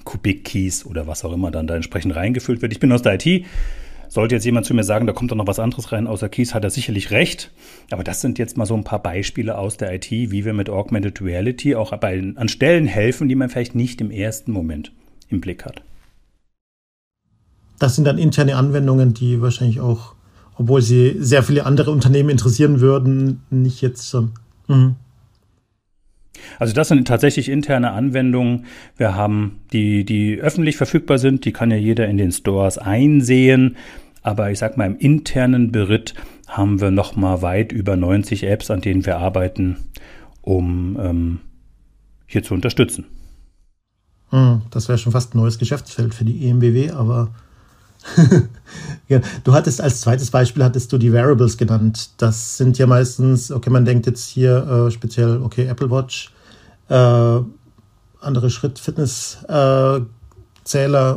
Kubik-Keys 0.05 0.87
oder 0.87 1.07
was 1.07 1.25
auch 1.25 1.33
immer 1.33 1.51
dann 1.51 1.67
da 1.67 1.77
entsprechend 1.77 2.17
reingefüllt 2.17 2.63
wird. 2.63 2.73
Ich 2.73 2.81
bin 2.81 2.93
aus 2.93 3.03
der 3.03 3.15
IT. 3.15 3.45
Sollte 4.09 4.37
jetzt 4.37 4.45
jemand 4.45 4.67
zu 4.67 4.75
mir 4.75 4.85
sagen, 4.85 5.07
da 5.07 5.13
kommt 5.13 5.33
doch 5.33 5.37
noch 5.37 5.49
was 5.49 5.59
anderes 5.59 5.91
rein 5.91 6.07
außer 6.07 6.29
Keys, 6.29 6.55
hat 6.55 6.63
er 6.63 6.71
sicherlich 6.71 7.11
recht. 7.11 7.51
Aber 7.91 8.05
das 8.05 8.21
sind 8.21 8.39
jetzt 8.39 8.57
mal 8.57 8.67
so 8.67 8.75
ein 8.75 8.85
paar 8.85 9.03
Beispiele 9.03 9.59
aus 9.59 9.77
der 9.77 9.93
IT, 9.95 10.11
wie 10.11 10.45
wir 10.45 10.55
mit 10.55 10.71
Augmented 10.71 11.21
Reality 11.21 11.75
auch 11.75 11.97
bei, 11.97 12.33
an 12.37 12.49
Stellen 12.49 12.87
helfen, 12.87 13.29
die 13.29 13.35
man 13.35 13.49
vielleicht 13.49 13.75
nicht 13.75 14.01
im 14.01 14.11
ersten 14.11 14.53
Moment 14.53 14.93
im 15.29 15.41
Blick 15.41 15.65
hat. 15.65 15.83
Das 17.79 17.97
sind 17.97 18.05
dann 18.05 18.17
interne 18.17 18.57
Anwendungen, 18.57 19.13
die 19.13 19.41
wahrscheinlich 19.43 19.81
auch 19.81 20.17
obwohl 20.59 20.83
sie 20.83 21.17
sehr 21.19 21.43
viele 21.43 21.67
andere 21.67 21.91
Unternehmen 21.91 22.31
interessieren 22.31 22.81
würden, 22.81 23.43
nicht 23.51 23.83
jetzt 23.83 24.09
schon. 24.09 24.33
Mhm. 24.69 24.97
Also 26.59 26.75
das 26.75 26.89
sind 26.89 27.07
tatsächlich 27.07 27.49
interne 27.49 27.93
Anwendungen. 27.93 28.67
Wir 28.97 29.15
haben 29.15 29.61
die, 29.73 30.05
die 30.05 30.39
öffentlich 30.39 30.77
verfügbar 30.77 31.19
sind, 31.19 31.45
die 31.45 31.53
kann 31.53 31.71
ja 31.71 31.77
jeder 31.77 32.07
in 32.07 32.17
den 32.17 32.33
Stores 32.33 32.79
einsehen. 32.79 33.77
Aber 34.23 34.51
ich 34.51 34.59
sag 34.59 34.77
mal, 34.77 34.87
im 34.87 34.99
internen 34.99 35.73
Beritt 35.73 36.15
haben 36.49 36.81
wir 36.81 36.91
noch 36.91 37.17
mal 37.17 37.43
weit 37.43 37.73
über 37.73 37.97
90 37.97 38.45
Apps, 38.45 38.71
an 38.71 38.81
denen 38.81 39.07
wir 39.07 39.19
arbeiten, 39.19 39.77
um 40.43 40.99
ähm, 41.01 41.41
hier 42.27 42.43
zu 42.43 42.55
unterstützen. 42.55 43.07
Hm, 44.31 44.63
das 44.71 44.89
wäre 44.89 44.99
schon 44.99 45.13
fast 45.13 45.35
ein 45.35 45.39
neues 45.39 45.59
Geschäftsfeld 45.59 46.15
für 46.15 46.25
die 46.25 46.49
EMBW, 46.49 46.91
aber 46.91 47.35
ja, 49.09 49.21
du 49.45 49.53
hattest 49.53 49.81
als 49.81 50.01
zweites 50.01 50.31
Beispiel 50.31 50.65
hattest 50.65 50.93
du 50.93 50.99
die 50.99 51.13
Variables 51.13 51.57
genannt. 51.57 52.11
Das 52.19 52.57
sind 52.57 52.79
ja 52.79 52.87
meistens, 52.87 53.51
okay, 53.51 53.71
man 53.71 53.85
denkt 53.85 54.07
jetzt 54.07 54.29
hier 54.29 54.87
äh, 54.87 54.91
speziell, 54.91 55.41
okay, 55.43 55.67
Apple 55.67 55.91
Watch, 55.91 56.33
äh, 56.89 57.41
andere 58.21 58.51
Schritt, 58.51 58.79
Fitnesszähler 58.79 59.91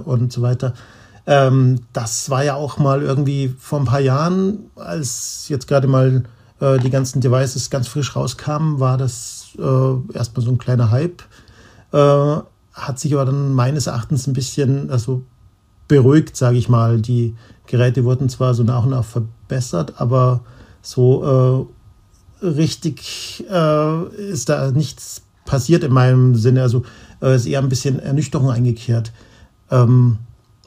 äh, 0.05 0.09
und 0.09 0.33
so 0.33 0.41
weiter. 0.41 0.73
Ähm, 1.25 1.81
das 1.93 2.29
war 2.29 2.43
ja 2.43 2.55
auch 2.55 2.77
mal 2.77 3.01
irgendwie 3.01 3.53
vor 3.59 3.79
ein 3.79 3.85
paar 3.85 3.99
Jahren, 3.99 4.71
als 4.75 5.45
jetzt 5.49 5.67
gerade 5.67 5.87
mal 5.87 6.23
äh, 6.59 6.79
die 6.79 6.89
ganzen 6.89 7.21
Devices 7.21 7.69
ganz 7.69 7.87
frisch 7.87 8.15
rauskamen, 8.15 8.79
war 8.79 8.97
das 8.97 9.49
äh, 9.57 10.13
erstmal 10.13 10.45
so 10.45 10.51
ein 10.51 10.57
kleiner 10.57 10.91
Hype. 10.91 11.21
Äh, 11.91 12.37
hat 12.73 12.99
sich 12.99 13.13
aber 13.13 13.25
dann 13.25 13.53
meines 13.53 13.87
Erachtens 13.87 14.25
ein 14.27 14.33
bisschen 14.33 14.89
also 14.89 15.23
beruhigt, 15.89 16.37
sage 16.37 16.57
ich 16.57 16.69
mal. 16.69 17.01
Die 17.01 17.35
Geräte 17.67 18.05
wurden 18.05 18.29
zwar 18.29 18.53
so 18.53 18.63
nach 18.63 18.85
und 18.85 18.91
nach 18.91 19.03
verbessert, 19.03 19.95
aber 19.97 20.39
so 20.81 21.67
äh, 22.41 22.45
richtig 22.45 23.43
äh, 23.51 24.05
ist 24.31 24.47
da 24.47 24.71
nichts 24.71 25.23
passiert 25.45 25.83
in 25.83 25.91
meinem 25.91 26.35
Sinne. 26.35 26.61
Also 26.61 26.83
äh, 27.21 27.35
ist 27.35 27.45
eher 27.45 27.59
ein 27.59 27.67
bisschen 27.67 27.99
Ernüchterung 27.99 28.49
eingekehrt. 28.49 29.11
Ähm, 29.69 30.19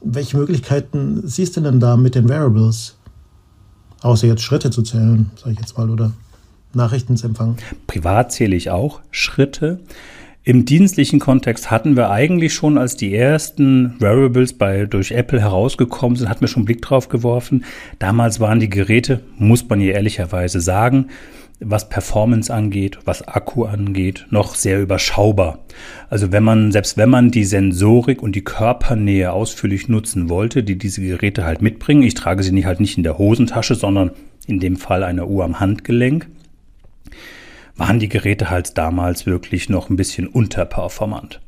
welche 0.03 0.37
Möglichkeiten 0.37 1.23
siehst 1.25 1.57
du 1.57 1.61
denn 1.61 1.79
da 1.79 1.97
mit 1.97 2.13
den 2.13 2.29
Variables? 2.29 2.95
Außer 4.01 4.27
jetzt 4.27 4.41
Schritte 4.41 4.69
zu 4.69 4.83
zählen, 4.83 5.31
sage 5.37 5.53
ich 5.53 5.59
jetzt 5.59 5.77
mal, 5.77 5.89
oder 5.89 6.11
Nachrichten 6.73 7.15
zu 7.15 7.27
empfangen. 7.27 7.55
Privat 7.87 8.33
zähle 8.33 8.55
ich 8.55 8.69
auch 8.69 8.99
Schritte. 9.11 9.79
Im 10.45 10.65
dienstlichen 10.65 11.21
Kontext 11.21 11.71
hatten 11.71 11.95
wir 11.95 12.09
eigentlich 12.09 12.53
schon, 12.53 12.77
als 12.77 12.97
die 12.97 13.15
ersten 13.15 13.95
Wearables 13.99 14.51
bei, 14.51 14.85
durch 14.85 15.11
Apple 15.11 15.39
herausgekommen 15.39 16.17
sind, 16.17 16.27
hatten 16.27 16.41
wir 16.41 16.49
schon 16.49 16.61
einen 16.61 16.65
Blick 16.65 16.81
drauf 16.81 17.07
geworfen. 17.07 17.63
Damals 17.97 18.41
waren 18.41 18.59
die 18.59 18.67
Geräte, 18.67 19.21
muss 19.37 19.69
man 19.69 19.79
hier 19.79 19.93
ehrlicherweise 19.93 20.59
sagen, 20.59 21.07
was 21.61 21.87
Performance 21.87 22.53
angeht, 22.53 22.99
was 23.05 23.25
Akku 23.25 23.63
angeht, 23.63 24.25
noch 24.31 24.55
sehr 24.55 24.81
überschaubar. 24.81 25.59
Also 26.09 26.33
wenn 26.33 26.43
man, 26.43 26.73
selbst 26.73 26.97
wenn 26.97 27.09
man 27.09 27.31
die 27.31 27.45
Sensorik 27.45 28.21
und 28.21 28.35
die 28.35 28.43
Körpernähe 28.43 29.31
ausführlich 29.31 29.87
nutzen 29.87 30.27
wollte, 30.27 30.61
die 30.61 30.77
diese 30.77 30.99
Geräte 30.99 31.45
halt 31.45 31.61
mitbringen, 31.61 32.03
ich 32.03 32.15
trage 32.15 32.43
sie 32.43 32.51
nicht 32.51 32.65
halt 32.65 32.81
nicht 32.81 32.97
in 32.97 33.03
der 33.03 33.17
Hosentasche, 33.17 33.75
sondern 33.75 34.11
in 34.45 34.59
dem 34.59 34.75
Fall 34.75 35.05
eine 35.05 35.25
Uhr 35.25 35.45
am 35.45 35.61
Handgelenk, 35.61 36.27
waren 37.75 37.99
die 37.99 38.09
Geräte 38.09 38.49
halt 38.49 38.77
damals 38.77 39.25
wirklich 39.25 39.69
noch 39.69 39.89
ein 39.89 39.95
bisschen 39.95 40.27
unterperformant. 40.27 41.39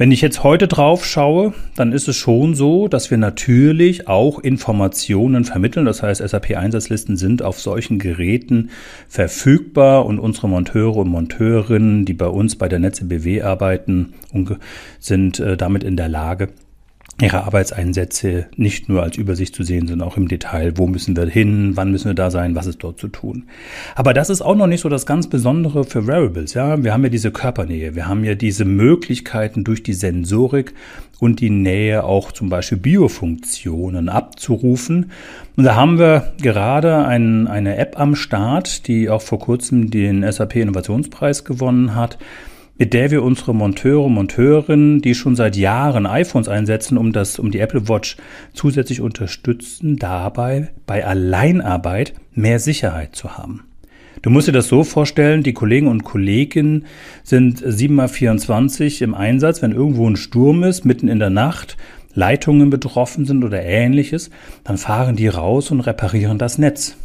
Wenn 0.00 0.12
ich 0.12 0.22
jetzt 0.22 0.44
heute 0.44 0.66
drauf 0.66 1.04
schaue, 1.04 1.52
dann 1.76 1.92
ist 1.92 2.08
es 2.08 2.16
schon 2.16 2.54
so, 2.54 2.88
dass 2.88 3.10
wir 3.10 3.18
natürlich 3.18 4.08
auch 4.08 4.38
Informationen 4.38 5.44
vermitteln. 5.44 5.84
Das 5.84 6.02
heißt, 6.02 6.26
SAP-Einsatzlisten 6.26 7.18
sind 7.18 7.42
auf 7.42 7.60
solchen 7.60 7.98
Geräten 7.98 8.70
verfügbar 9.08 10.06
und 10.06 10.18
unsere 10.18 10.48
Monteure 10.48 10.96
und 10.96 11.10
Monteurinnen, 11.10 12.06
die 12.06 12.14
bei 12.14 12.28
uns 12.28 12.56
bei 12.56 12.66
der 12.66 12.78
Netze 12.78 13.04
BW 13.04 13.42
arbeiten, 13.42 14.14
sind 14.98 15.38
äh, 15.38 15.58
damit 15.58 15.84
in 15.84 15.98
der 15.98 16.08
Lage, 16.08 16.48
ihre 17.20 17.44
Arbeitseinsätze 17.44 18.46
nicht 18.56 18.88
nur 18.88 19.02
als 19.02 19.16
Übersicht 19.16 19.54
zu 19.54 19.62
sehen, 19.62 19.86
sondern 19.86 20.08
auch 20.08 20.16
im 20.16 20.28
Detail, 20.28 20.72
wo 20.76 20.86
müssen 20.86 21.16
wir 21.16 21.26
hin, 21.26 21.72
wann 21.74 21.90
müssen 21.90 22.06
wir 22.06 22.14
da 22.14 22.30
sein, 22.30 22.54
was 22.54 22.66
ist 22.66 22.82
dort 22.82 22.98
zu 22.98 23.08
tun. 23.08 23.44
Aber 23.94 24.14
das 24.14 24.30
ist 24.30 24.42
auch 24.42 24.54
noch 24.54 24.66
nicht 24.66 24.80
so 24.80 24.88
das 24.88 25.06
ganz 25.06 25.28
Besondere 25.28 25.84
für 25.84 26.06
Variables. 26.06 26.54
Ja, 26.54 26.82
wir 26.82 26.92
haben 26.92 27.04
ja 27.04 27.10
diese 27.10 27.30
Körpernähe, 27.30 27.94
wir 27.94 28.08
haben 28.08 28.24
ja 28.24 28.34
diese 28.34 28.64
Möglichkeiten 28.64 29.64
durch 29.64 29.82
die 29.82 29.92
Sensorik 29.92 30.74
und 31.18 31.40
die 31.40 31.50
Nähe 31.50 32.04
auch 32.04 32.32
zum 32.32 32.48
Beispiel 32.48 32.78
Biofunktionen 32.78 34.08
abzurufen. 34.08 35.10
Und 35.56 35.64
da 35.64 35.76
haben 35.76 35.98
wir 35.98 36.32
gerade 36.40 37.04
ein, 37.04 37.46
eine 37.46 37.76
App 37.76 37.98
am 38.00 38.14
Start, 38.14 38.86
die 38.86 39.10
auch 39.10 39.22
vor 39.22 39.38
kurzem 39.38 39.90
den 39.90 40.30
SAP 40.30 40.56
Innovationspreis 40.56 41.44
gewonnen 41.44 41.94
hat 41.94 42.18
mit 42.80 42.94
der 42.94 43.10
wir 43.10 43.22
unsere 43.22 43.54
Monteure 43.54 44.06
und 44.06 44.14
Monteurinnen, 44.14 45.02
die 45.02 45.14
schon 45.14 45.36
seit 45.36 45.54
Jahren 45.54 46.06
iPhones 46.06 46.48
einsetzen, 46.48 46.96
um 46.96 47.12
das, 47.12 47.38
um 47.38 47.50
die 47.50 47.58
Apple 47.58 47.90
Watch 47.90 48.16
zusätzlich 48.54 49.02
unterstützen, 49.02 49.98
dabei 49.98 50.70
bei 50.86 51.04
Alleinarbeit 51.04 52.14
mehr 52.32 52.58
Sicherheit 52.58 53.14
zu 53.14 53.36
haben. 53.36 53.64
Du 54.22 54.30
musst 54.30 54.48
dir 54.48 54.52
das 54.52 54.68
so 54.68 54.82
vorstellen, 54.82 55.42
die 55.42 55.52
Kollegen 55.52 55.88
und 55.88 56.04
Kolleginnen 56.04 56.86
sind 57.22 57.62
7x24 57.62 59.02
im 59.02 59.12
Einsatz, 59.12 59.60
wenn 59.60 59.72
irgendwo 59.72 60.08
ein 60.08 60.16
Sturm 60.16 60.62
ist, 60.62 60.86
mitten 60.86 61.08
in 61.08 61.18
der 61.18 61.28
Nacht, 61.28 61.76
Leitungen 62.14 62.70
betroffen 62.70 63.26
sind 63.26 63.44
oder 63.44 63.62
ähnliches, 63.62 64.30
dann 64.64 64.78
fahren 64.78 65.16
die 65.16 65.28
raus 65.28 65.70
und 65.70 65.80
reparieren 65.80 66.38
das 66.38 66.56
Netz. 66.56 66.96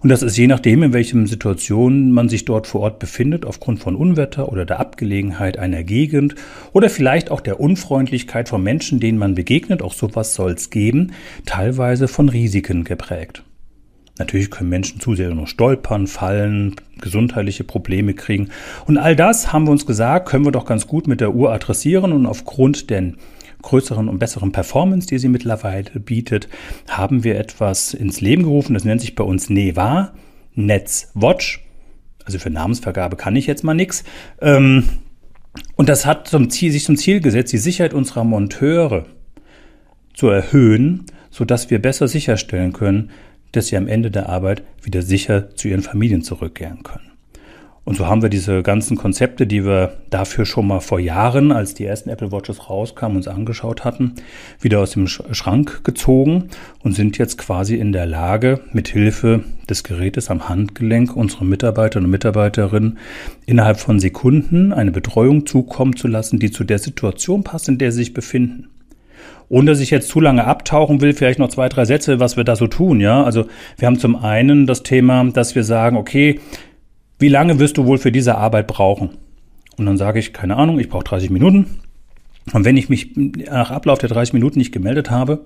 Und 0.00 0.10
das 0.10 0.22
ist 0.22 0.36
je 0.36 0.46
nachdem, 0.46 0.82
in 0.84 0.92
welchen 0.92 1.26
Situationen 1.26 2.12
man 2.12 2.28
sich 2.28 2.44
dort 2.44 2.66
vor 2.68 2.82
Ort 2.82 2.98
befindet, 3.00 3.44
aufgrund 3.44 3.80
von 3.80 3.96
Unwetter 3.96 4.50
oder 4.50 4.64
der 4.64 4.78
Abgelegenheit 4.78 5.58
einer 5.58 5.82
Gegend 5.82 6.36
oder 6.72 6.88
vielleicht 6.88 7.30
auch 7.30 7.40
der 7.40 7.58
Unfreundlichkeit 7.58 8.48
von 8.48 8.62
Menschen, 8.62 9.00
denen 9.00 9.18
man 9.18 9.34
begegnet, 9.34 9.82
auch 9.82 9.92
sowas 9.92 10.34
soll 10.34 10.52
es 10.52 10.70
geben, 10.70 11.12
teilweise 11.46 12.06
von 12.06 12.28
Risiken 12.28 12.84
geprägt. 12.84 13.42
Natürlich 14.18 14.50
können 14.50 14.70
Menschen 14.70 15.00
zu 15.00 15.14
sehr 15.14 15.34
nur 15.34 15.46
stolpern, 15.46 16.06
fallen, 16.06 16.74
gesundheitliche 17.00 17.64
Probleme 17.64 18.14
kriegen. 18.14 18.48
Und 18.86 18.98
all 18.98 19.14
das 19.14 19.52
haben 19.52 19.66
wir 19.66 19.70
uns 19.70 19.86
gesagt, 19.86 20.28
können 20.28 20.44
wir 20.44 20.52
doch 20.52 20.66
ganz 20.66 20.86
gut 20.86 21.06
mit 21.06 21.20
der 21.20 21.34
Uhr 21.34 21.52
adressieren 21.52 22.12
und 22.12 22.26
aufgrund 22.26 22.90
der 22.90 23.12
größeren 23.62 24.08
und 24.08 24.18
besseren 24.18 24.52
Performance, 24.52 25.06
die 25.06 25.18
sie 25.18 25.28
mittlerweile 25.28 26.00
bietet, 26.00 26.48
haben 26.88 27.24
wir 27.24 27.38
etwas 27.38 27.94
ins 27.94 28.20
Leben 28.20 28.44
gerufen. 28.44 28.74
Das 28.74 28.84
nennt 28.84 29.00
sich 29.00 29.14
bei 29.14 29.24
uns 29.24 29.50
NEVA, 29.50 30.12
Netz 30.54 31.10
Watch. 31.14 31.64
Also 32.24 32.38
für 32.38 32.50
Namensvergabe 32.50 33.16
kann 33.16 33.36
ich 33.36 33.46
jetzt 33.46 33.64
mal 33.64 33.74
nichts. 33.74 34.04
Ähm, 34.40 34.84
und 35.76 35.88
das 35.88 36.06
hat 36.06 36.28
zum 36.28 36.50
Ziel, 36.50 36.70
sich 36.72 36.84
zum 36.84 36.96
Ziel 36.96 37.20
gesetzt, 37.20 37.52
die 37.52 37.58
Sicherheit 37.58 37.94
unserer 37.94 38.24
Monteure 38.24 39.06
zu 40.14 40.28
erhöhen, 40.28 41.06
sodass 41.30 41.70
wir 41.70 41.80
besser 41.80 42.08
sicherstellen 42.08 42.72
können, 42.72 43.10
dass 43.52 43.68
sie 43.68 43.76
am 43.76 43.88
Ende 43.88 44.10
der 44.10 44.28
Arbeit 44.28 44.62
wieder 44.82 45.02
sicher 45.02 45.54
zu 45.54 45.68
ihren 45.68 45.82
Familien 45.82 46.22
zurückkehren 46.22 46.82
können. 46.82 47.07
Und 47.88 47.96
so 47.96 48.06
haben 48.06 48.20
wir 48.20 48.28
diese 48.28 48.62
ganzen 48.62 48.98
Konzepte, 48.98 49.46
die 49.46 49.64
wir 49.64 49.94
dafür 50.10 50.44
schon 50.44 50.66
mal 50.66 50.80
vor 50.80 51.00
Jahren, 51.00 51.52
als 51.52 51.72
die 51.72 51.86
ersten 51.86 52.10
Apple 52.10 52.30
Watches 52.30 52.68
rauskamen, 52.68 53.16
uns 53.16 53.28
angeschaut 53.28 53.82
hatten, 53.82 54.12
wieder 54.60 54.80
aus 54.80 54.90
dem 54.90 55.06
Schrank 55.06 55.84
gezogen 55.84 56.50
und 56.82 56.94
sind 56.94 57.16
jetzt 57.16 57.38
quasi 57.38 57.76
in 57.76 57.92
der 57.92 58.04
Lage, 58.04 58.60
mit 58.74 58.88
Hilfe 58.88 59.42
des 59.70 59.84
Gerätes 59.84 60.28
am 60.28 60.50
Handgelenk 60.50 61.16
unsere 61.16 61.46
Mitarbeiter 61.46 62.00
und 62.00 62.10
Mitarbeiterinnen 62.10 62.98
innerhalb 63.46 63.80
von 63.80 64.00
Sekunden 64.00 64.74
eine 64.74 64.90
Betreuung 64.90 65.46
zukommen 65.46 65.96
zu 65.96 66.08
lassen, 66.08 66.38
die 66.38 66.50
zu 66.50 66.64
der 66.64 66.80
Situation 66.80 67.42
passt, 67.42 67.70
in 67.70 67.78
der 67.78 67.90
sie 67.92 68.00
sich 68.00 68.12
befinden. 68.12 68.68
Ohne 69.48 69.70
dass 69.70 69.80
ich 69.80 69.88
jetzt 69.88 70.10
zu 70.10 70.20
lange 70.20 70.44
abtauchen 70.44 71.00
will, 71.00 71.14
vielleicht 71.14 71.38
noch 71.38 71.48
zwei, 71.48 71.70
drei 71.70 71.86
Sätze, 71.86 72.20
was 72.20 72.36
wir 72.36 72.44
da 72.44 72.54
so 72.54 72.66
tun, 72.66 73.00
ja. 73.00 73.24
Also 73.24 73.46
wir 73.78 73.86
haben 73.86 73.98
zum 73.98 74.14
einen 74.14 74.66
das 74.66 74.82
Thema, 74.82 75.24
dass 75.24 75.54
wir 75.54 75.64
sagen, 75.64 75.96
okay, 75.96 76.38
wie 77.18 77.28
lange 77.28 77.58
wirst 77.58 77.76
du 77.76 77.86
wohl 77.86 77.98
für 77.98 78.12
diese 78.12 78.36
Arbeit 78.36 78.66
brauchen? 78.66 79.10
Und 79.76 79.86
dann 79.86 79.96
sage 79.96 80.18
ich, 80.18 80.32
keine 80.32 80.56
Ahnung, 80.56 80.78
ich 80.78 80.88
brauche 80.88 81.04
30 81.04 81.30
Minuten. 81.30 81.80
Und 82.52 82.64
wenn 82.64 82.76
ich 82.76 82.88
mich 82.88 83.16
nach 83.16 83.70
Ablauf 83.70 83.98
der 83.98 84.08
30 84.08 84.32
Minuten 84.32 84.58
nicht 84.58 84.72
gemeldet 84.72 85.10
habe, 85.10 85.44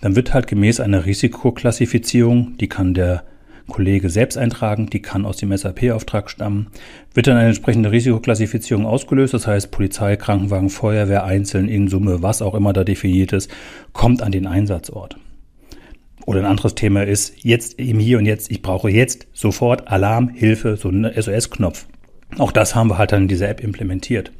dann 0.00 0.16
wird 0.16 0.34
halt 0.34 0.46
gemäß 0.46 0.80
einer 0.80 1.06
Risikoklassifizierung, 1.06 2.56
die 2.58 2.68
kann 2.68 2.94
der 2.94 3.24
Kollege 3.68 4.10
selbst 4.10 4.38
eintragen, 4.38 4.88
die 4.88 5.02
kann 5.02 5.26
aus 5.26 5.38
dem 5.38 5.56
SAP-Auftrag 5.56 6.30
stammen, 6.30 6.68
wird 7.14 7.26
dann 7.26 7.36
eine 7.36 7.48
entsprechende 7.48 7.90
Risikoklassifizierung 7.90 8.86
ausgelöst, 8.86 9.34
das 9.34 9.46
heißt 9.46 9.72
Polizei, 9.72 10.16
Krankenwagen, 10.16 10.70
Feuerwehr 10.70 11.24
einzeln 11.24 11.68
in 11.68 11.88
Summe, 11.88 12.22
was 12.22 12.42
auch 12.42 12.54
immer 12.54 12.72
da 12.72 12.84
definiert 12.84 13.32
ist, 13.32 13.50
kommt 13.92 14.22
an 14.22 14.30
den 14.30 14.46
Einsatzort. 14.46 15.16
Oder 16.26 16.40
ein 16.40 16.46
anderes 16.46 16.74
Thema 16.74 17.04
ist, 17.04 17.42
jetzt 17.42 17.78
im 17.78 17.98
Hier 17.98 18.18
und 18.18 18.26
Jetzt, 18.26 18.50
ich 18.50 18.60
brauche 18.60 18.90
jetzt 18.90 19.26
sofort 19.32 19.88
Alarm, 19.88 20.28
Hilfe, 20.28 20.76
so 20.76 20.88
einen 20.88 21.10
SOS-Knopf. 21.10 21.86
Auch 22.36 22.52
das 22.52 22.74
haben 22.74 22.90
wir 22.90 22.98
halt 22.98 23.12
dann 23.12 23.22
in 23.22 23.28
dieser 23.28 23.48
App 23.48 23.62
implementiert. 23.62 24.32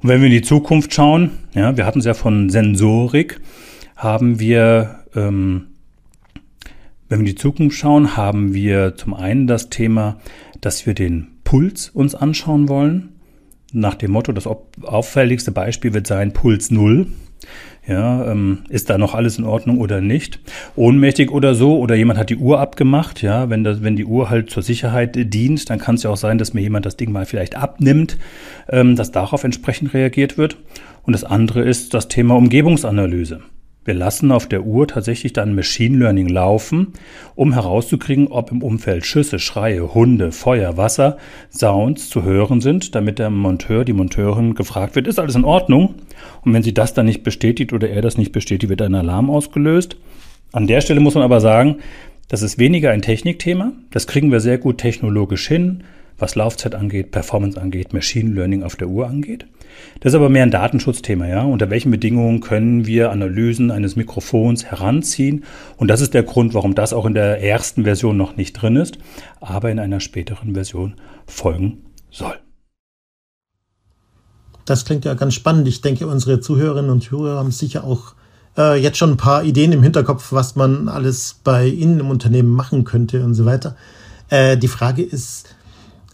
Und 0.00 0.08
wenn 0.08 0.20
wir 0.20 0.28
in 0.28 0.32
die 0.32 0.42
Zukunft 0.42 0.94
schauen, 0.94 1.32
ja, 1.54 1.76
wir 1.76 1.84
hatten 1.84 1.98
es 1.98 2.04
ja 2.04 2.14
von 2.14 2.48
Sensorik, 2.48 3.40
haben 3.96 4.38
wir 4.38 5.00
ähm, 5.14 5.66
Wenn 7.08 7.20
wir 7.20 7.26
in 7.26 7.34
die 7.34 7.40
Zukunft 7.40 7.78
schauen, 7.78 8.16
haben 8.16 8.54
wir 8.54 8.94
zum 8.96 9.14
einen 9.14 9.46
das 9.46 9.70
Thema, 9.70 10.18
dass 10.60 10.86
wir 10.86 10.94
den 10.94 11.28
Puls 11.42 11.88
uns 11.88 12.14
anschauen 12.14 12.68
wollen. 12.68 13.14
Nach 13.72 13.94
dem 13.94 14.12
Motto, 14.12 14.32
das 14.32 14.46
auffälligste 14.46 15.50
Beispiel 15.50 15.94
wird 15.94 16.06
sein 16.06 16.32
Puls 16.32 16.70
Null. 16.70 17.06
Ja, 17.86 18.30
ähm, 18.30 18.58
ist 18.68 18.90
da 18.90 18.98
noch 18.98 19.14
alles 19.14 19.38
in 19.38 19.44
Ordnung 19.44 19.78
oder 19.78 20.00
nicht? 20.00 20.40
Ohnmächtig 20.76 21.30
oder 21.30 21.54
so? 21.54 21.78
Oder 21.78 21.94
jemand 21.94 22.18
hat 22.18 22.28
die 22.28 22.36
Uhr 22.36 22.60
abgemacht? 22.60 23.22
Ja, 23.22 23.48
wenn, 23.48 23.64
das, 23.64 23.82
wenn 23.82 23.96
die 23.96 24.04
Uhr 24.04 24.28
halt 24.28 24.50
zur 24.50 24.62
Sicherheit 24.62 25.16
dient, 25.16 25.70
dann 25.70 25.78
kann 25.78 25.94
es 25.94 26.02
ja 26.02 26.10
auch 26.10 26.16
sein, 26.16 26.36
dass 26.36 26.52
mir 26.52 26.60
jemand 26.60 26.84
das 26.84 26.96
Ding 26.96 27.10
mal 27.12 27.24
vielleicht 27.24 27.56
abnimmt, 27.56 28.18
ähm, 28.68 28.94
dass 28.94 29.10
darauf 29.10 29.42
entsprechend 29.42 29.94
reagiert 29.94 30.36
wird. 30.36 30.58
Und 31.04 31.14
das 31.14 31.24
andere 31.24 31.62
ist 31.62 31.94
das 31.94 32.08
Thema 32.08 32.36
Umgebungsanalyse. 32.36 33.40
Wir 33.88 33.94
lassen 33.94 34.32
auf 34.32 34.46
der 34.46 34.66
Uhr 34.66 34.86
tatsächlich 34.86 35.32
dann 35.32 35.54
Machine 35.54 35.96
Learning 35.96 36.28
laufen, 36.28 36.88
um 37.34 37.54
herauszukriegen, 37.54 38.28
ob 38.28 38.52
im 38.52 38.62
Umfeld 38.62 39.06
Schüsse, 39.06 39.38
Schreie, 39.38 39.94
Hunde, 39.94 40.30
Feuer, 40.30 40.76
Wasser, 40.76 41.16
Sounds 41.50 42.10
zu 42.10 42.22
hören 42.22 42.60
sind, 42.60 42.94
damit 42.94 43.18
der 43.18 43.30
Monteur, 43.30 43.86
die 43.86 43.94
Monteurin 43.94 44.54
gefragt 44.54 44.94
wird, 44.94 45.06
ist 45.06 45.18
alles 45.18 45.36
in 45.36 45.44
Ordnung? 45.46 45.94
Und 46.42 46.52
wenn 46.52 46.62
sie 46.62 46.74
das 46.74 46.92
dann 46.92 47.06
nicht 47.06 47.22
bestätigt 47.22 47.72
oder 47.72 47.88
er 47.88 48.02
das 48.02 48.18
nicht 48.18 48.32
bestätigt, 48.32 48.68
wird 48.68 48.82
ein 48.82 48.94
Alarm 48.94 49.30
ausgelöst. 49.30 49.96
An 50.52 50.66
der 50.66 50.82
Stelle 50.82 51.00
muss 51.00 51.14
man 51.14 51.24
aber 51.24 51.40
sagen, 51.40 51.78
das 52.28 52.42
ist 52.42 52.58
weniger 52.58 52.90
ein 52.90 53.00
Technikthema. 53.00 53.72
Das 53.90 54.06
kriegen 54.06 54.30
wir 54.30 54.40
sehr 54.40 54.58
gut 54.58 54.76
technologisch 54.76 55.48
hin 55.48 55.82
was 56.18 56.34
Laufzeit 56.34 56.74
angeht, 56.74 57.10
Performance 57.10 57.60
angeht, 57.60 57.92
Machine 57.92 58.32
Learning 58.32 58.62
auf 58.62 58.76
der 58.76 58.88
Uhr 58.88 59.06
angeht. 59.06 59.46
Das 60.00 60.12
ist 60.12 60.16
aber 60.16 60.28
mehr 60.28 60.42
ein 60.42 60.50
Datenschutzthema, 60.50 61.26
ja. 61.26 61.42
Unter 61.42 61.70
welchen 61.70 61.90
Bedingungen 61.90 62.40
können 62.40 62.86
wir 62.86 63.10
Analysen 63.10 63.70
eines 63.70 63.96
Mikrofons 63.96 64.64
heranziehen? 64.64 65.44
Und 65.76 65.88
das 65.88 66.00
ist 66.00 66.14
der 66.14 66.24
Grund, 66.24 66.54
warum 66.54 66.74
das 66.74 66.92
auch 66.92 67.06
in 67.06 67.14
der 67.14 67.42
ersten 67.42 67.84
Version 67.84 68.16
noch 68.16 68.36
nicht 68.36 68.54
drin 68.54 68.76
ist, 68.76 68.98
aber 69.40 69.70
in 69.70 69.78
einer 69.78 70.00
späteren 70.00 70.54
Version 70.54 70.94
folgen 71.26 71.84
soll. 72.10 72.34
Das 74.64 74.84
klingt 74.84 75.04
ja 75.04 75.14
ganz 75.14 75.34
spannend. 75.34 75.66
Ich 75.66 75.80
denke, 75.80 76.06
unsere 76.06 76.40
Zuhörerinnen 76.40 76.90
und 76.90 77.10
Hörer 77.10 77.38
haben 77.38 77.52
sicher 77.52 77.84
auch 77.84 78.14
äh, 78.58 78.78
jetzt 78.78 78.98
schon 78.98 79.12
ein 79.12 79.16
paar 79.16 79.44
Ideen 79.44 79.72
im 79.72 79.82
Hinterkopf, 79.82 80.32
was 80.32 80.56
man 80.56 80.88
alles 80.88 81.40
bei 81.42 81.66
Ihnen 81.66 82.00
im 82.00 82.10
Unternehmen 82.10 82.50
machen 82.50 82.84
könnte 82.84 83.24
und 83.24 83.34
so 83.34 83.46
weiter. 83.46 83.76
Äh, 84.28 84.58
die 84.58 84.68
Frage 84.68 85.02
ist, 85.02 85.54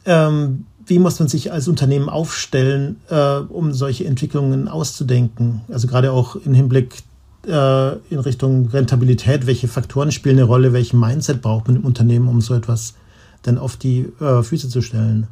ähm, 0.06 0.66
wie 0.86 0.98
muss 0.98 1.18
man 1.18 1.28
sich 1.28 1.52
als 1.52 1.68
Unternehmen 1.68 2.08
aufstellen, 2.08 2.96
äh, 3.08 3.36
um 3.36 3.72
solche 3.72 4.04
Entwicklungen 4.04 4.68
auszudenken? 4.68 5.62
Also 5.68 5.88
gerade 5.88 6.12
auch 6.12 6.36
im 6.36 6.54
Hinblick 6.54 6.96
äh, 7.46 7.96
in 8.10 8.18
Richtung 8.18 8.68
Rentabilität, 8.68 9.46
welche 9.46 9.68
Faktoren 9.68 10.12
spielen 10.12 10.36
eine 10.36 10.44
Rolle, 10.44 10.72
welchen 10.72 11.00
Mindset 11.00 11.42
braucht 11.42 11.68
man 11.68 11.76
im 11.76 11.84
Unternehmen, 11.84 12.28
um 12.28 12.40
so 12.40 12.54
etwas 12.54 12.94
dann 13.42 13.58
auf 13.58 13.76
die 13.76 14.08
äh, 14.20 14.42
Füße 14.42 14.68
zu 14.68 14.82
stellen? 14.82 15.28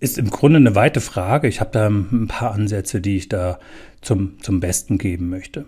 Ist 0.00 0.18
im 0.18 0.30
Grunde 0.30 0.56
eine 0.56 0.74
weite 0.74 1.00
Frage. 1.00 1.46
Ich 1.46 1.60
habe 1.60 1.70
da 1.72 1.86
ein 1.86 2.26
paar 2.26 2.52
Ansätze, 2.52 3.00
die 3.00 3.16
ich 3.16 3.28
da 3.28 3.60
zum, 4.00 4.40
zum 4.42 4.60
Besten 4.60 4.98
geben 4.98 5.28
möchte. 5.28 5.66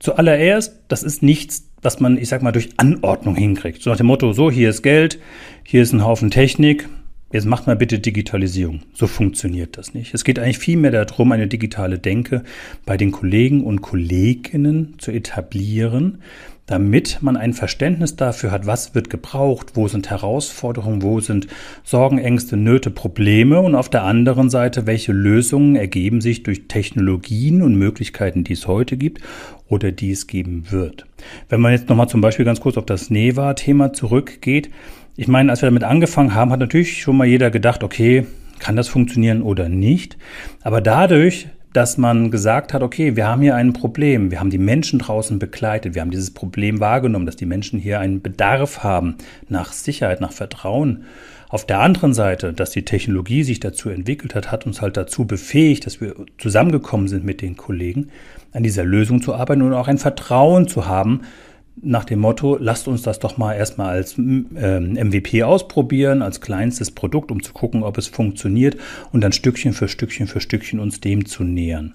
Zuallererst, 0.00 0.80
das 0.88 1.02
ist 1.02 1.22
nichts, 1.22 1.68
was 1.80 2.00
man, 2.00 2.16
ich 2.16 2.28
sag 2.28 2.42
mal, 2.42 2.52
durch 2.52 2.70
Anordnung 2.78 3.36
hinkriegt. 3.36 3.82
So 3.82 3.90
nach 3.90 3.96
dem 3.96 4.06
Motto, 4.06 4.32
so, 4.32 4.50
hier 4.50 4.70
ist 4.70 4.82
Geld, 4.82 5.20
hier 5.62 5.82
ist 5.82 5.92
ein 5.92 6.04
Haufen 6.04 6.30
Technik, 6.30 6.88
Jetzt 7.32 7.46
macht 7.46 7.68
mal 7.68 7.76
bitte 7.76 8.00
Digitalisierung. 8.00 8.80
So 8.92 9.06
funktioniert 9.06 9.78
das 9.78 9.94
nicht. 9.94 10.14
Es 10.14 10.24
geht 10.24 10.40
eigentlich 10.40 10.58
vielmehr 10.58 10.90
darum, 10.90 11.30
eine 11.30 11.46
digitale 11.46 11.98
Denke 11.98 12.42
bei 12.84 12.96
den 12.96 13.12
Kollegen 13.12 13.62
und 13.64 13.82
Kolleginnen 13.82 14.94
zu 14.98 15.12
etablieren, 15.12 16.18
damit 16.66 17.18
man 17.20 17.36
ein 17.36 17.52
Verständnis 17.52 18.16
dafür 18.16 18.50
hat, 18.50 18.66
was 18.66 18.94
wird 18.94 19.10
gebraucht, 19.10 19.72
wo 19.74 19.86
sind 19.86 20.10
Herausforderungen, 20.10 21.02
wo 21.02 21.20
sind 21.20 21.46
Sorgen, 21.84 22.18
Ängste, 22.18 22.56
Nöte, 22.56 22.90
Probleme 22.90 23.60
und 23.60 23.76
auf 23.76 23.88
der 23.88 24.04
anderen 24.04 24.50
Seite, 24.50 24.86
welche 24.86 25.12
Lösungen 25.12 25.76
ergeben 25.76 26.20
sich 26.20 26.42
durch 26.42 26.66
Technologien 26.66 27.62
und 27.62 27.76
Möglichkeiten, 27.76 28.42
die 28.42 28.52
es 28.54 28.66
heute 28.66 28.96
gibt 28.96 29.20
oder 29.68 29.92
die 29.92 30.10
es 30.10 30.26
geben 30.26 30.64
wird. 30.70 31.06
Wenn 31.48 31.60
man 31.60 31.72
jetzt 31.72 31.88
nochmal 31.88 32.08
zum 32.08 32.20
Beispiel 32.20 32.44
ganz 32.44 32.60
kurz 32.60 32.76
auf 32.76 32.86
das 32.86 33.10
NEVA-Thema 33.10 33.92
zurückgeht, 33.92 34.70
ich 35.16 35.28
meine, 35.28 35.50
als 35.50 35.62
wir 35.62 35.68
damit 35.68 35.84
angefangen 35.84 36.34
haben, 36.34 36.50
hat 36.50 36.60
natürlich 36.60 37.02
schon 37.02 37.16
mal 37.16 37.26
jeder 37.26 37.50
gedacht, 37.50 37.82
okay, 37.82 38.26
kann 38.58 38.76
das 38.76 38.88
funktionieren 38.88 39.42
oder 39.42 39.68
nicht? 39.68 40.16
Aber 40.62 40.80
dadurch, 40.80 41.48
dass 41.72 41.98
man 41.98 42.30
gesagt 42.30 42.74
hat, 42.74 42.82
okay, 42.82 43.16
wir 43.16 43.26
haben 43.26 43.42
hier 43.42 43.54
ein 43.54 43.72
Problem, 43.72 44.30
wir 44.30 44.40
haben 44.40 44.50
die 44.50 44.58
Menschen 44.58 44.98
draußen 44.98 45.38
begleitet, 45.38 45.94
wir 45.94 46.02
haben 46.02 46.10
dieses 46.10 46.32
Problem 46.32 46.80
wahrgenommen, 46.80 47.26
dass 47.26 47.36
die 47.36 47.46
Menschen 47.46 47.78
hier 47.78 48.00
einen 48.00 48.22
Bedarf 48.22 48.82
haben 48.82 49.16
nach 49.48 49.72
Sicherheit, 49.72 50.20
nach 50.20 50.32
Vertrauen. 50.32 51.04
Auf 51.48 51.66
der 51.66 51.80
anderen 51.80 52.14
Seite, 52.14 52.52
dass 52.52 52.70
die 52.70 52.84
Technologie 52.84 53.42
sich 53.42 53.58
dazu 53.58 53.88
entwickelt 53.88 54.34
hat, 54.34 54.52
hat 54.52 54.66
uns 54.66 54.80
halt 54.80 54.96
dazu 54.96 55.26
befähigt, 55.26 55.84
dass 55.86 56.00
wir 56.00 56.14
zusammengekommen 56.38 57.08
sind 57.08 57.24
mit 57.24 57.40
den 57.40 57.56
Kollegen, 57.56 58.08
an 58.52 58.62
dieser 58.62 58.84
Lösung 58.84 59.20
zu 59.22 59.34
arbeiten 59.34 59.62
und 59.62 59.72
auch 59.72 59.88
ein 59.88 59.98
Vertrauen 59.98 60.68
zu 60.68 60.86
haben, 60.86 61.22
nach 61.82 62.04
dem 62.04 62.20
Motto, 62.20 62.56
lasst 62.60 62.88
uns 62.88 63.02
das 63.02 63.18
doch 63.18 63.36
mal 63.36 63.54
erstmal 63.54 63.90
als 63.90 64.18
ähm, 64.18 64.46
MVP 64.92 65.42
ausprobieren, 65.42 66.22
als 66.22 66.40
kleinstes 66.40 66.90
Produkt, 66.90 67.30
um 67.30 67.42
zu 67.42 67.52
gucken, 67.52 67.82
ob 67.82 67.98
es 67.98 68.06
funktioniert 68.06 68.76
und 69.12 69.22
dann 69.22 69.32
Stückchen 69.32 69.72
für 69.72 69.88
Stückchen 69.88 70.26
für 70.26 70.40
Stückchen 70.40 70.80
uns 70.80 71.00
dem 71.00 71.26
zu 71.26 71.44
nähern. 71.44 71.94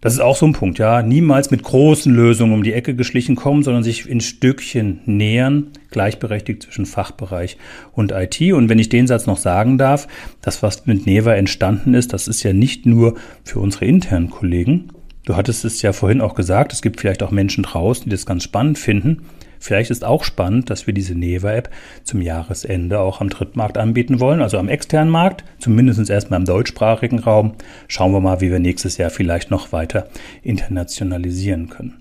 Das 0.00 0.12
ist 0.12 0.20
auch 0.20 0.36
so 0.36 0.46
ein 0.46 0.52
Punkt, 0.52 0.78
ja. 0.78 1.02
Niemals 1.02 1.50
mit 1.50 1.62
großen 1.62 2.14
Lösungen 2.14 2.52
um 2.52 2.62
die 2.62 2.74
Ecke 2.74 2.94
geschlichen 2.94 3.34
kommen, 3.34 3.62
sondern 3.62 3.82
sich 3.82 4.08
in 4.08 4.20
Stückchen 4.20 5.00
nähern, 5.06 5.68
gleichberechtigt 5.90 6.62
zwischen 6.62 6.86
Fachbereich 6.86 7.56
und 7.92 8.12
IT. 8.12 8.40
Und 8.52 8.68
wenn 8.68 8.78
ich 8.78 8.90
den 8.90 9.06
Satz 9.06 9.26
noch 9.26 9.38
sagen 9.38 9.78
darf, 9.78 10.06
das, 10.42 10.62
was 10.62 10.86
mit 10.86 11.06
Neva 11.06 11.34
entstanden 11.34 11.94
ist, 11.94 12.12
das 12.12 12.28
ist 12.28 12.42
ja 12.42 12.52
nicht 12.52 12.86
nur 12.86 13.16
für 13.42 13.58
unsere 13.58 13.86
internen 13.86 14.30
Kollegen, 14.30 14.90
Du 15.26 15.34
hattest 15.34 15.64
es 15.64 15.82
ja 15.82 15.92
vorhin 15.92 16.20
auch 16.20 16.36
gesagt, 16.36 16.72
es 16.72 16.82
gibt 16.82 17.00
vielleicht 17.00 17.20
auch 17.24 17.32
Menschen 17.32 17.64
draußen, 17.64 18.04
die 18.04 18.10
das 18.10 18.26
ganz 18.26 18.44
spannend 18.44 18.78
finden. 18.78 19.26
Vielleicht 19.58 19.90
ist 19.90 20.04
auch 20.04 20.22
spannend, 20.22 20.70
dass 20.70 20.86
wir 20.86 20.94
diese 20.94 21.16
Neva-App 21.16 21.68
zum 22.04 22.22
Jahresende 22.22 23.00
auch 23.00 23.20
am 23.20 23.28
Drittmarkt 23.28 23.76
anbieten 23.76 24.20
wollen, 24.20 24.40
also 24.40 24.56
am 24.56 24.68
externen 24.68 25.10
Markt, 25.10 25.42
zumindest 25.58 26.08
erstmal 26.08 26.38
im 26.38 26.46
deutschsprachigen 26.46 27.18
Raum. 27.18 27.56
Schauen 27.88 28.12
wir 28.12 28.20
mal, 28.20 28.40
wie 28.40 28.52
wir 28.52 28.60
nächstes 28.60 28.98
Jahr 28.98 29.10
vielleicht 29.10 29.50
noch 29.50 29.72
weiter 29.72 30.08
internationalisieren 30.42 31.70
können. 31.70 31.98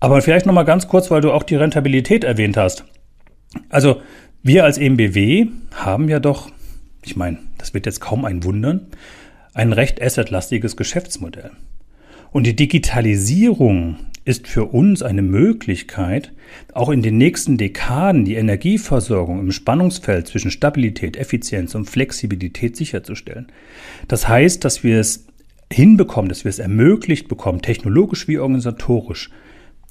Aber 0.00 0.20
vielleicht 0.20 0.44
nochmal 0.44 0.64
ganz 0.64 0.88
kurz, 0.88 1.12
weil 1.12 1.20
du 1.20 1.30
auch 1.30 1.44
die 1.44 1.54
Rentabilität 1.54 2.24
erwähnt 2.24 2.56
hast. 2.56 2.84
Also 3.68 4.02
wir 4.42 4.64
als 4.64 4.76
EMBW 4.78 5.46
haben 5.72 6.08
ja 6.08 6.18
doch, 6.18 6.50
ich 7.04 7.14
meine, 7.14 7.38
das 7.58 7.74
wird 7.74 7.86
jetzt 7.86 8.00
kaum 8.00 8.24
ein 8.24 8.42
Wundern, 8.42 8.88
ein 9.52 9.72
recht 9.72 10.02
assetlastiges 10.02 10.76
Geschäftsmodell. 10.76 11.52
Und 12.34 12.48
die 12.48 12.56
Digitalisierung 12.56 13.94
ist 14.24 14.48
für 14.48 14.64
uns 14.64 15.02
eine 15.02 15.22
Möglichkeit, 15.22 16.32
auch 16.72 16.88
in 16.90 17.00
den 17.00 17.16
nächsten 17.16 17.58
Dekaden 17.58 18.24
die 18.24 18.34
Energieversorgung 18.34 19.38
im 19.38 19.52
Spannungsfeld 19.52 20.26
zwischen 20.26 20.50
Stabilität, 20.50 21.16
Effizienz 21.16 21.76
und 21.76 21.88
Flexibilität 21.88 22.76
sicherzustellen. 22.76 23.46
Das 24.08 24.26
heißt, 24.26 24.64
dass 24.64 24.82
wir 24.82 24.98
es 24.98 25.26
hinbekommen, 25.72 26.28
dass 26.28 26.42
wir 26.42 26.48
es 26.48 26.58
ermöglicht 26.58 27.28
bekommen, 27.28 27.62
technologisch 27.62 28.26
wie 28.26 28.38
organisatorisch, 28.38 29.30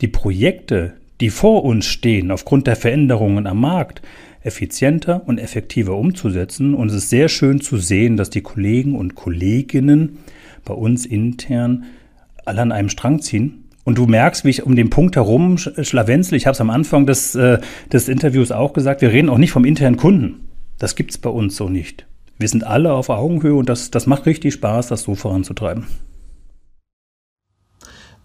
die 0.01 0.09
Projekte, 0.09 0.95
die 1.21 1.29
vor 1.29 1.63
uns 1.63 1.85
stehen, 1.85 2.29
aufgrund 2.29 2.67
der 2.67 2.75
Veränderungen 2.75 3.47
am 3.47 3.61
Markt, 3.61 4.01
effizienter 4.41 5.21
und 5.27 5.37
effektiver 5.37 5.95
umzusetzen. 5.95 6.73
Und 6.73 6.89
es 6.89 6.95
ist 6.95 7.09
sehr 7.09 7.29
schön 7.29 7.61
zu 7.61 7.77
sehen, 7.77 8.17
dass 8.17 8.29
die 8.29 8.41
Kollegen 8.41 8.95
und 8.95 9.15
Kolleginnen 9.15 10.17
bei 10.65 10.73
uns 10.73 11.05
intern 11.05 11.85
alle 12.45 12.61
an 12.61 12.71
einem 12.71 12.89
Strang 12.89 13.21
ziehen. 13.21 13.65
Und 13.83 13.97
du 13.97 14.05
merkst, 14.05 14.45
wie 14.45 14.49
ich 14.49 14.63
um 14.63 14.75
den 14.75 14.89
Punkt 14.89 15.15
herum 15.15 15.57
schlawenzel. 15.57 16.35
Ich 16.35 16.45
habe 16.45 16.53
es 16.53 16.61
am 16.61 16.69
Anfang 16.69 17.05
des, 17.05 17.35
äh, 17.35 17.59
des 17.91 18.07
Interviews 18.07 18.51
auch 18.51 18.73
gesagt, 18.73 19.01
wir 19.01 19.11
reden 19.11 19.29
auch 19.29 19.37
nicht 19.37 19.51
vom 19.51 19.65
internen 19.65 19.97
Kunden. 19.97 20.47
Das 20.79 20.95
gibt's 20.95 21.17
bei 21.17 21.29
uns 21.29 21.55
so 21.57 21.67
nicht. 21.67 22.05
Wir 22.37 22.47
sind 22.47 22.65
alle 22.65 22.93
auf 22.93 23.09
Augenhöhe 23.09 23.55
und 23.55 23.69
das, 23.69 23.91
das 23.91 24.07
macht 24.07 24.25
richtig 24.25 24.53
Spaß, 24.53 24.87
das 24.87 25.03
so 25.03 25.15
voranzutreiben. 25.15 25.85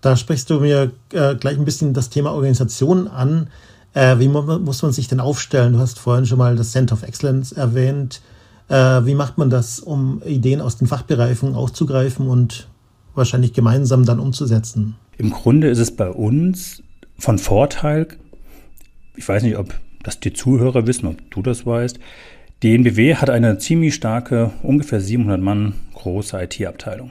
Da 0.00 0.16
sprichst 0.16 0.48
du 0.50 0.60
mir 0.60 0.92
äh, 1.12 1.34
gleich 1.34 1.58
ein 1.58 1.64
bisschen 1.64 1.92
das 1.92 2.08
Thema 2.08 2.32
Organisation 2.32 3.08
an. 3.08 3.48
Äh, 3.94 4.18
wie 4.20 4.28
muss 4.28 4.82
man 4.82 4.92
sich 4.92 5.08
denn 5.08 5.20
aufstellen? 5.20 5.72
Du 5.72 5.80
hast 5.80 5.98
vorhin 5.98 6.24
schon 6.24 6.38
mal 6.38 6.54
das 6.54 6.70
Center 6.70 6.94
of 6.94 7.02
Excellence 7.02 7.52
erwähnt. 7.52 8.20
Äh, 8.68 8.74
wie 8.74 9.14
macht 9.14 9.38
man 9.38 9.50
das, 9.50 9.80
um 9.80 10.22
Ideen 10.24 10.60
aus 10.60 10.76
den 10.76 10.86
Fachbereichen 10.86 11.54
aufzugreifen 11.54 12.28
und 12.28 12.68
wahrscheinlich 13.18 13.52
gemeinsam 13.52 14.06
dann 14.06 14.20
umzusetzen. 14.20 14.96
Im 15.18 15.30
Grunde 15.30 15.68
ist 15.68 15.78
es 15.78 15.94
bei 15.94 16.08
uns 16.08 16.82
von 17.18 17.38
Vorteil, 17.38 18.06
ich 19.16 19.28
weiß 19.28 19.42
nicht, 19.42 19.58
ob 19.58 19.74
das 20.02 20.20
die 20.20 20.32
Zuhörer 20.32 20.86
wissen, 20.86 21.06
ob 21.06 21.30
du 21.30 21.42
das 21.42 21.66
weißt, 21.66 21.98
die 22.62 22.74
NBW 22.74 23.16
hat 23.16 23.30
eine 23.30 23.58
ziemlich 23.58 23.94
starke, 23.94 24.50
ungefähr 24.62 25.00
700 25.00 25.40
Mann 25.40 25.74
große 25.94 26.40
IT-Abteilung. 26.42 27.10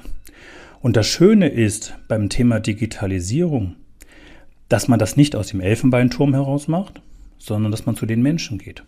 Und 0.81 0.95
das 0.95 1.07
Schöne 1.07 1.47
ist 1.49 1.95
beim 2.07 2.29
Thema 2.29 2.59
Digitalisierung, 2.59 3.75
dass 4.69 4.87
man 4.87 4.99
das 4.99 5.15
nicht 5.15 5.35
aus 5.35 5.47
dem 5.47 5.61
Elfenbeinturm 5.61 6.33
heraus 6.33 6.67
macht, 6.67 7.01
sondern 7.37 7.71
dass 7.71 7.85
man 7.85 7.95
zu 7.95 8.05
den 8.05 8.21
Menschen 8.21 8.57
geht. 8.57 8.83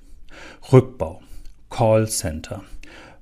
Rückbau, 0.71 1.21
Callcenter, 1.69 2.63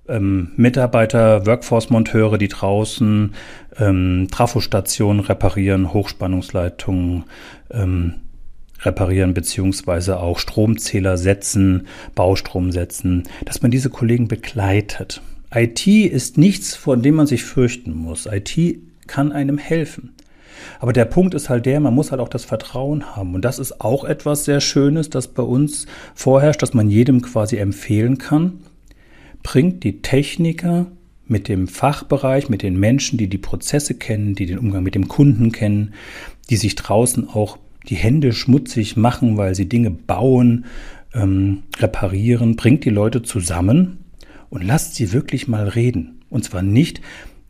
ähm, 0.08 0.52
Mitarbeiter, 0.56 1.46
Workforce-Monteure, 1.46 2.38
die 2.38 2.48
draußen 2.48 3.34
ähm, 3.80 4.28
Trafostationen 4.32 5.22
reparieren, 5.22 5.94
Hochspannungsleitungen 5.94 7.26
ähm, 7.72 8.14
reparieren, 8.82 9.34
beziehungsweise 9.34 10.20
auch 10.20 10.40
Stromzähler 10.40 11.18
setzen, 11.18 11.88
Baustrom 12.16 12.72
setzen, 12.72 13.24
dass 13.46 13.62
man 13.62 13.72
diese 13.72 13.90
Kollegen 13.90 14.28
begleitet. 14.28 15.22
IT 15.54 15.88
ist 15.88 16.38
nichts, 16.38 16.76
vor 16.76 16.98
dem 16.98 17.16
man 17.16 17.28
sich 17.28 17.44
fürchten 17.44 17.94
muss. 17.94 18.28
IT 18.28 18.58
kann 19.08 19.32
einem 19.32 19.58
helfen. 19.58 20.14
Aber 20.80 20.94
der 20.94 21.06
Punkt 21.06 21.34
ist 21.34 21.50
halt 21.50 21.66
der, 21.66 21.80
man 21.80 21.94
muss 21.94 22.12
halt 22.12 22.20
auch 22.22 22.30
das 22.30 22.46
Vertrauen 22.46 23.16
haben. 23.16 23.36
Und 23.36 23.46
das 23.46 23.60
ist 23.60 23.82
auch 23.82 24.04
etwas 24.04 24.46
sehr 24.46 24.60
Schönes, 24.60 25.10
das 25.10 25.28
bei 25.30 25.44
uns 25.44 25.86
vorherrscht, 26.14 26.62
dass 26.62 26.74
man 26.74 26.90
jedem 26.90 27.22
quasi 27.22 27.58
empfehlen 27.58 28.18
kann. 28.18 28.60
Bringt 29.48 29.86
die 29.86 30.02
Techniker 30.02 30.88
mit 31.26 31.48
dem 31.48 31.70
Fachbereich, 31.70 32.50
mit 32.50 32.64
den 32.64 32.78
Menschen, 32.78 33.18
die 33.18 33.30
die 33.30 33.38
Prozesse 33.38 33.94
kennen, 33.94 34.36
die 34.36 34.46
den 34.46 34.60
Umgang 34.60 34.84
mit 34.84 34.94
dem 34.94 35.08
Kunden 35.08 35.54
kennen, 35.54 35.94
die 36.50 36.58
sich 36.58 36.76
draußen 36.76 37.30
auch 37.30 37.58
die 37.88 37.96
Hände 37.96 38.34
schmutzig 38.34 38.98
machen, 38.98 39.38
weil 39.38 39.56
sie 39.56 39.70
Dinge 39.70 39.90
bauen, 39.90 40.66
ähm, 41.14 41.64
reparieren, 41.78 42.58
bringt 42.58 42.84
die 42.84 42.90
Leute 42.90 43.24
zusammen 43.24 44.00
und 44.50 44.66
lasst 44.66 44.96
sie 44.96 45.14
wirklich 45.14 45.48
mal 45.48 45.70
reden. 45.70 46.20
Und 46.30 46.44
zwar 46.44 46.62
nicht 46.62 47.00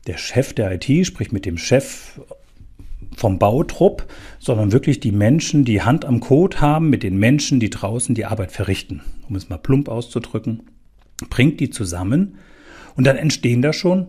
der 0.06 0.20
Chef 0.20 0.54
der 0.54 0.72
IT 0.74 1.08
spricht 1.08 1.34
mit 1.34 1.48
dem 1.48 1.58
Chef 1.58 2.22
vom 3.16 3.40
Bautrupp, 3.40 4.06
sondern 4.38 4.72
wirklich 4.72 5.00
die 5.00 5.12
Menschen, 5.12 5.66
die 5.66 5.82
Hand 5.82 6.06
am 6.06 6.20
Code 6.20 6.62
haben, 6.62 6.92
mit 6.92 7.02
den 7.02 7.18
Menschen, 7.18 7.60
die 7.60 7.72
draußen 7.72 8.14
die 8.14 8.26
Arbeit 8.26 8.52
verrichten, 8.52 9.02
um 9.28 9.36
es 9.36 9.50
mal 9.50 9.58
plump 9.58 9.90
auszudrücken, 9.90 10.62
bringt 11.30 11.60
die 11.60 11.70
zusammen 11.70 12.36
und 12.96 13.06
dann 13.06 13.18
entstehen 13.18 13.62
da 13.62 13.74
schon 13.74 14.08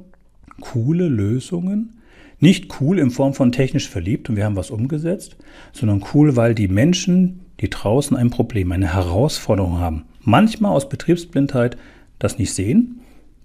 coole 0.61 1.09
Lösungen. 1.09 1.94
Nicht 2.40 2.81
cool 2.81 2.99
in 2.99 3.11
Form 3.11 3.35
von 3.35 3.51
technisch 3.51 3.88
verliebt 3.88 4.29
und 4.29 4.37
wir 4.37 4.44
haben 4.44 4.57
was 4.57 4.71
umgesetzt, 4.71 5.37
sondern 5.73 6.05
cool, 6.14 6.37
weil 6.37 6.55
die 6.55 6.68
Menschen, 6.68 7.40
die 7.61 7.68
draußen 7.68 8.16
ein 8.16 8.31
Problem, 8.31 8.71
eine 8.71 8.94
Herausforderung 8.94 9.79
haben, 9.79 10.05
manchmal 10.21 10.73
aus 10.73 10.88
Betriebsblindheit 10.88 11.77
das 12.21 12.38
nicht 12.38 12.55
sehen 12.55 13.01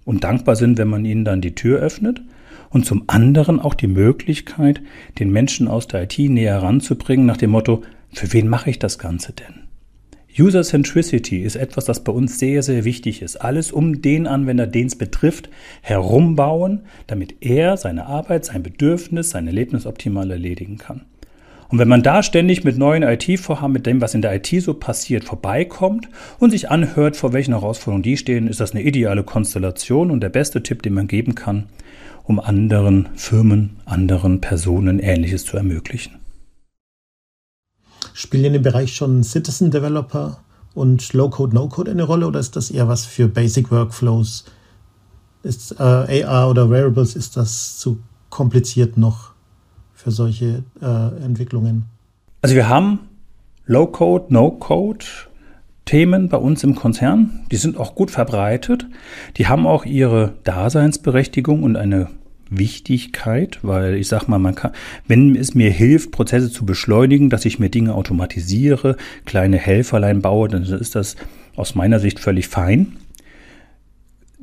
und 0.05 0.23
dankbar 0.23 0.55
sind, 0.55 0.77
wenn 0.77 0.89
man 0.89 1.05
ihnen 1.05 1.25
dann 1.25 1.41
die 1.41 1.55
Tür 1.55 1.79
öffnet 1.79 2.21
und 2.69 2.85
zum 2.85 3.03
anderen 3.07 3.59
auch 3.59 3.73
die 3.73 3.87
Möglichkeit, 3.87 4.81
den 5.17 5.31
Menschen 5.31 5.67
aus 5.67 5.87
der 5.87 6.03
IT 6.03 6.19
näher 6.19 6.61
ranzubringen 6.61 7.25
nach 7.25 7.37
dem 7.37 7.51
Motto, 7.51 7.83
für 8.11 8.31
wen 8.33 8.47
mache 8.47 8.69
ich 8.69 8.77
das 8.77 8.99
Ganze 8.99 9.33
denn? 9.33 9.62
User 10.37 10.63
Centricity 10.63 11.41
ist 11.41 11.55
etwas, 11.55 11.85
das 11.85 12.03
bei 12.03 12.11
uns 12.11 12.39
sehr, 12.39 12.63
sehr 12.63 12.85
wichtig 12.85 13.21
ist. 13.21 13.37
Alles 13.37 13.71
um 13.71 14.01
den 14.01 14.25
Anwender, 14.25 14.65
den 14.65 14.87
es 14.87 14.95
betrifft, 14.95 15.49
herumbauen, 15.81 16.81
damit 17.05 17.35
er 17.41 17.77
seine 17.77 18.07
Arbeit, 18.07 18.45
sein 18.45 18.63
Bedürfnis, 18.63 19.29
sein 19.29 19.45
Erlebnis 19.45 19.85
optimal 19.85 20.31
erledigen 20.31 20.77
kann. 20.77 21.01
Und 21.69 21.79
wenn 21.79 21.87
man 21.87 22.03
da 22.03 22.23
ständig 22.23 22.63
mit 22.63 22.77
neuen 22.77 23.03
IT-Vorhaben, 23.03 23.73
mit 23.73 23.85
dem, 23.85 24.01
was 24.01 24.13
in 24.13 24.21
der 24.21 24.35
IT 24.35 24.47
so 24.61 24.73
passiert, 24.73 25.23
vorbeikommt 25.23 26.07
und 26.39 26.51
sich 26.51 26.69
anhört, 26.69 27.15
vor 27.15 27.33
welchen 27.33 27.53
Herausforderungen 27.53 28.03
die 28.03 28.17
stehen, 28.17 28.47
ist 28.47 28.59
das 28.59 28.73
eine 28.73 28.83
ideale 28.83 29.23
Konstellation 29.23 30.11
und 30.11 30.21
der 30.21 30.29
beste 30.29 30.61
Tipp, 30.61 30.83
den 30.83 30.93
man 30.93 31.07
geben 31.07 31.35
kann, 31.35 31.65
um 32.25 32.39
anderen 32.39 33.09
Firmen, 33.15 33.77
anderen 33.85 34.39
Personen 34.39 34.99
Ähnliches 34.99 35.45
zu 35.45 35.57
ermöglichen. 35.57 36.22
Spielen 38.13 38.45
in 38.45 38.53
dem 38.53 38.61
Bereich 38.61 38.95
schon 38.95 39.23
Citizen 39.23 39.71
Developer 39.71 40.39
und 40.73 41.13
Low-Code, 41.13 41.55
No-Code 41.55 41.91
eine 41.91 42.03
Rolle 42.03 42.27
oder 42.27 42.39
ist 42.39 42.55
das 42.55 42.71
eher 42.71 42.87
was 42.87 43.05
für 43.05 43.27
Basic 43.27 43.71
Workflows? 43.71 44.45
Ist 45.43 45.79
äh, 45.79 46.23
AR 46.23 46.49
oder 46.49 46.69
Variables, 46.69 47.15
ist 47.15 47.35
das 47.35 47.77
zu 47.77 47.99
kompliziert 48.29 48.97
noch 48.97 49.31
für 49.93 50.11
solche 50.11 50.63
äh, 50.81 51.23
Entwicklungen? 51.23 51.85
Also 52.41 52.55
wir 52.55 52.69
haben 52.69 52.99
Low-Code, 53.65 54.25
No-Code 54.29 55.05
Themen 55.85 56.29
bei 56.29 56.37
uns 56.37 56.63
im 56.63 56.75
Konzern. 56.75 57.45
Die 57.51 57.57
sind 57.57 57.77
auch 57.77 57.95
gut 57.95 58.09
verbreitet. 58.09 58.87
Die 59.37 59.47
haben 59.47 59.67
auch 59.67 59.85
ihre 59.85 60.33
Daseinsberechtigung 60.43 61.63
und 61.63 61.75
eine 61.75 62.09
Wichtigkeit, 62.57 63.59
weil 63.61 63.95
ich 63.95 64.07
sag 64.07 64.27
mal, 64.27 64.39
man 64.39 64.55
kann, 64.55 64.71
wenn 65.07 65.35
es 65.35 65.55
mir 65.55 65.69
hilft, 65.69 66.11
Prozesse 66.11 66.51
zu 66.51 66.65
beschleunigen, 66.65 67.29
dass 67.29 67.45
ich 67.45 67.59
mir 67.59 67.69
Dinge 67.69 67.93
automatisiere, 67.93 68.97
kleine 69.25 69.57
Helferlein 69.57 70.21
baue, 70.21 70.47
dann 70.47 70.63
ist 70.63 70.95
das 70.95 71.15
aus 71.55 71.75
meiner 71.75 71.99
Sicht 71.99 72.19
völlig 72.19 72.47
fein. 72.47 72.97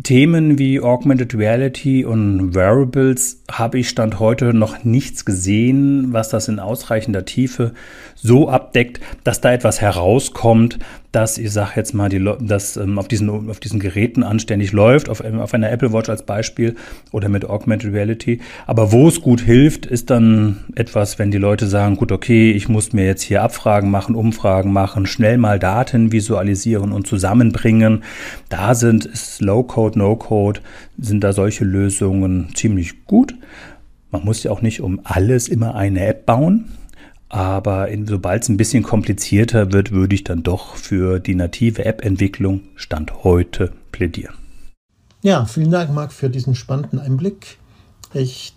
Themen 0.02 0.58
wie 0.58 0.80
Augmented 0.80 1.34
Reality 1.34 2.04
und 2.04 2.54
Wearables 2.54 3.42
habe 3.50 3.78
ich 3.78 3.90
Stand 3.90 4.18
heute 4.18 4.54
noch 4.54 4.82
nichts 4.82 5.26
gesehen, 5.26 6.12
was 6.12 6.30
das 6.30 6.48
in 6.48 6.58
ausreichender 6.58 7.26
Tiefe 7.26 7.74
so 8.22 8.48
abdeckt, 8.48 9.00
dass 9.24 9.40
da 9.40 9.52
etwas 9.52 9.80
herauskommt, 9.80 10.78
dass 11.12 11.38
ich 11.38 11.50
sage 11.52 11.72
jetzt 11.76 11.92
mal, 11.92 12.08
die, 12.08 12.24
dass 12.40 12.76
ähm, 12.76 12.98
auf, 12.98 13.08
diesen, 13.08 13.50
auf 13.50 13.58
diesen 13.58 13.80
Geräten 13.80 14.22
anständig 14.22 14.72
läuft, 14.72 15.08
auf, 15.08 15.24
ähm, 15.24 15.40
auf 15.40 15.54
einer 15.54 15.70
Apple 15.70 15.92
Watch 15.92 16.08
als 16.08 16.24
Beispiel 16.24 16.76
oder 17.10 17.28
mit 17.28 17.44
Augmented 17.44 17.92
Reality. 17.92 18.40
Aber 18.66 18.92
wo 18.92 19.08
es 19.08 19.20
gut 19.20 19.40
hilft, 19.40 19.86
ist 19.86 20.10
dann 20.10 20.64
etwas, 20.76 21.18
wenn 21.18 21.30
die 21.30 21.38
Leute 21.38 21.66
sagen, 21.66 21.96
gut, 21.96 22.12
okay, 22.12 22.52
ich 22.52 22.68
muss 22.68 22.92
mir 22.92 23.06
jetzt 23.06 23.22
hier 23.22 23.42
Abfragen 23.42 23.90
machen, 23.90 24.14
Umfragen 24.14 24.72
machen, 24.72 25.06
schnell 25.06 25.36
mal 25.36 25.58
Daten 25.58 26.12
visualisieren 26.12 26.92
und 26.92 27.06
zusammenbringen. 27.06 28.04
Da 28.48 28.74
sind 28.74 29.08
Low-Code, 29.40 29.98
No-Code, 29.98 30.60
sind 30.98 31.24
da 31.24 31.32
solche 31.32 31.64
Lösungen 31.64 32.50
ziemlich 32.54 33.04
gut. 33.06 33.34
Man 34.12 34.24
muss 34.24 34.42
ja 34.42 34.50
auch 34.50 34.62
nicht 34.62 34.80
um 34.80 35.00
alles 35.04 35.48
immer 35.48 35.74
eine 35.74 36.06
App 36.06 36.26
bauen. 36.26 36.66
Aber 37.30 37.88
sobald 38.06 38.42
es 38.42 38.48
ein 38.48 38.56
bisschen 38.56 38.82
komplizierter 38.82 39.72
wird, 39.72 39.92
würde 39.92 40.16
ich 40.16 40.24
dann 40.24 40.42
doch 40.42 40.74
für 40.74 41.20
die 41.20 41.36
native 41.36 41.84
App-Entwicklung 41.84 42.62
Stand 42.74 43.22
heute 43.24 43.72
plädieren. 43.92 44.34
Ja, 45.22 45.44
vielen 45.44 45.70
Dank, 45.70 45.92
Marc, 45.92 46.12
für 46.12 46.28
diesen 46.28 46.56
spannenden 46.56 46.98
Einblick. 46.98 47.58
Ich 48.12 48.52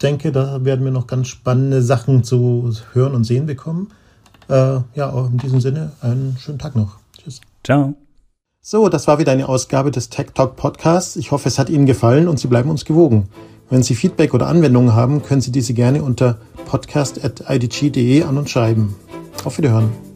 denke, 0.00 0.30
da 0.30 0.64
werden 0.64 0.84
wir 0.84 0.92
noch 0.92 1.08
ganz 1.08 1.28
spannende 1.28 1.82
Sachen 1.82 2.22
zu 2.22 2.72
hören 2.92 3.14
und 3.14 3.24
sehen 3.24 3.46
bekommen. 3.46 3.88
Äh, 4.48 4.78
ja, 4.94 5.26
in 5.26 5.38
diesem 5.38 5.60
Sinne, 5.60 5.92
einen 6.00 6.36
schönen 6.38 6.60
Tag 6.60 6.76
noch. 6.76 6.98
Tschüss. 7.18 7.40
Ciao. 7.64 7.94
So, 8.60 8.88
das 8.88 9.08
war 9.08 9.18
wieder 9.18 9.32
eine 9.32 9.48
Ausgabe 9.48 9.90
des 9.90 10.10
Tech 10.10 10.28
Talk 10.34 10.54
Podcasts. 10.54 11.16
Ich 11.16 11.32
hoffe, 11.32 11.48
es 11.48 11.58
hat 11.58 11.68
Ihnen 11.68 11.86
gefallen 11.86 12.28
und 12.28 12.38
Sie 12.38 12.46
bleiben 12.46 12.70
uns 12.70 12.84
gewogen. 12.84 13.28
Wenn 13.70 13.82
Sie 13.82 13.94
Feedback 13.94 14.34
oder 14.34 14.46
Anwendungen 14.48 14.94
haben, 14.94 15.22
können 15.22 15.40
Sie 15.40 15.52
diese 15.52 15.74
gerne 15.74 16.02
unter 16.02 16.38
podcast.idg.de 16.66 18.22
an 18.22 18.38
uns 18.38 18.50
schreiben. 18.50 18.94
Auf 19.44 19.58
Wiederhören. 19.58 20.11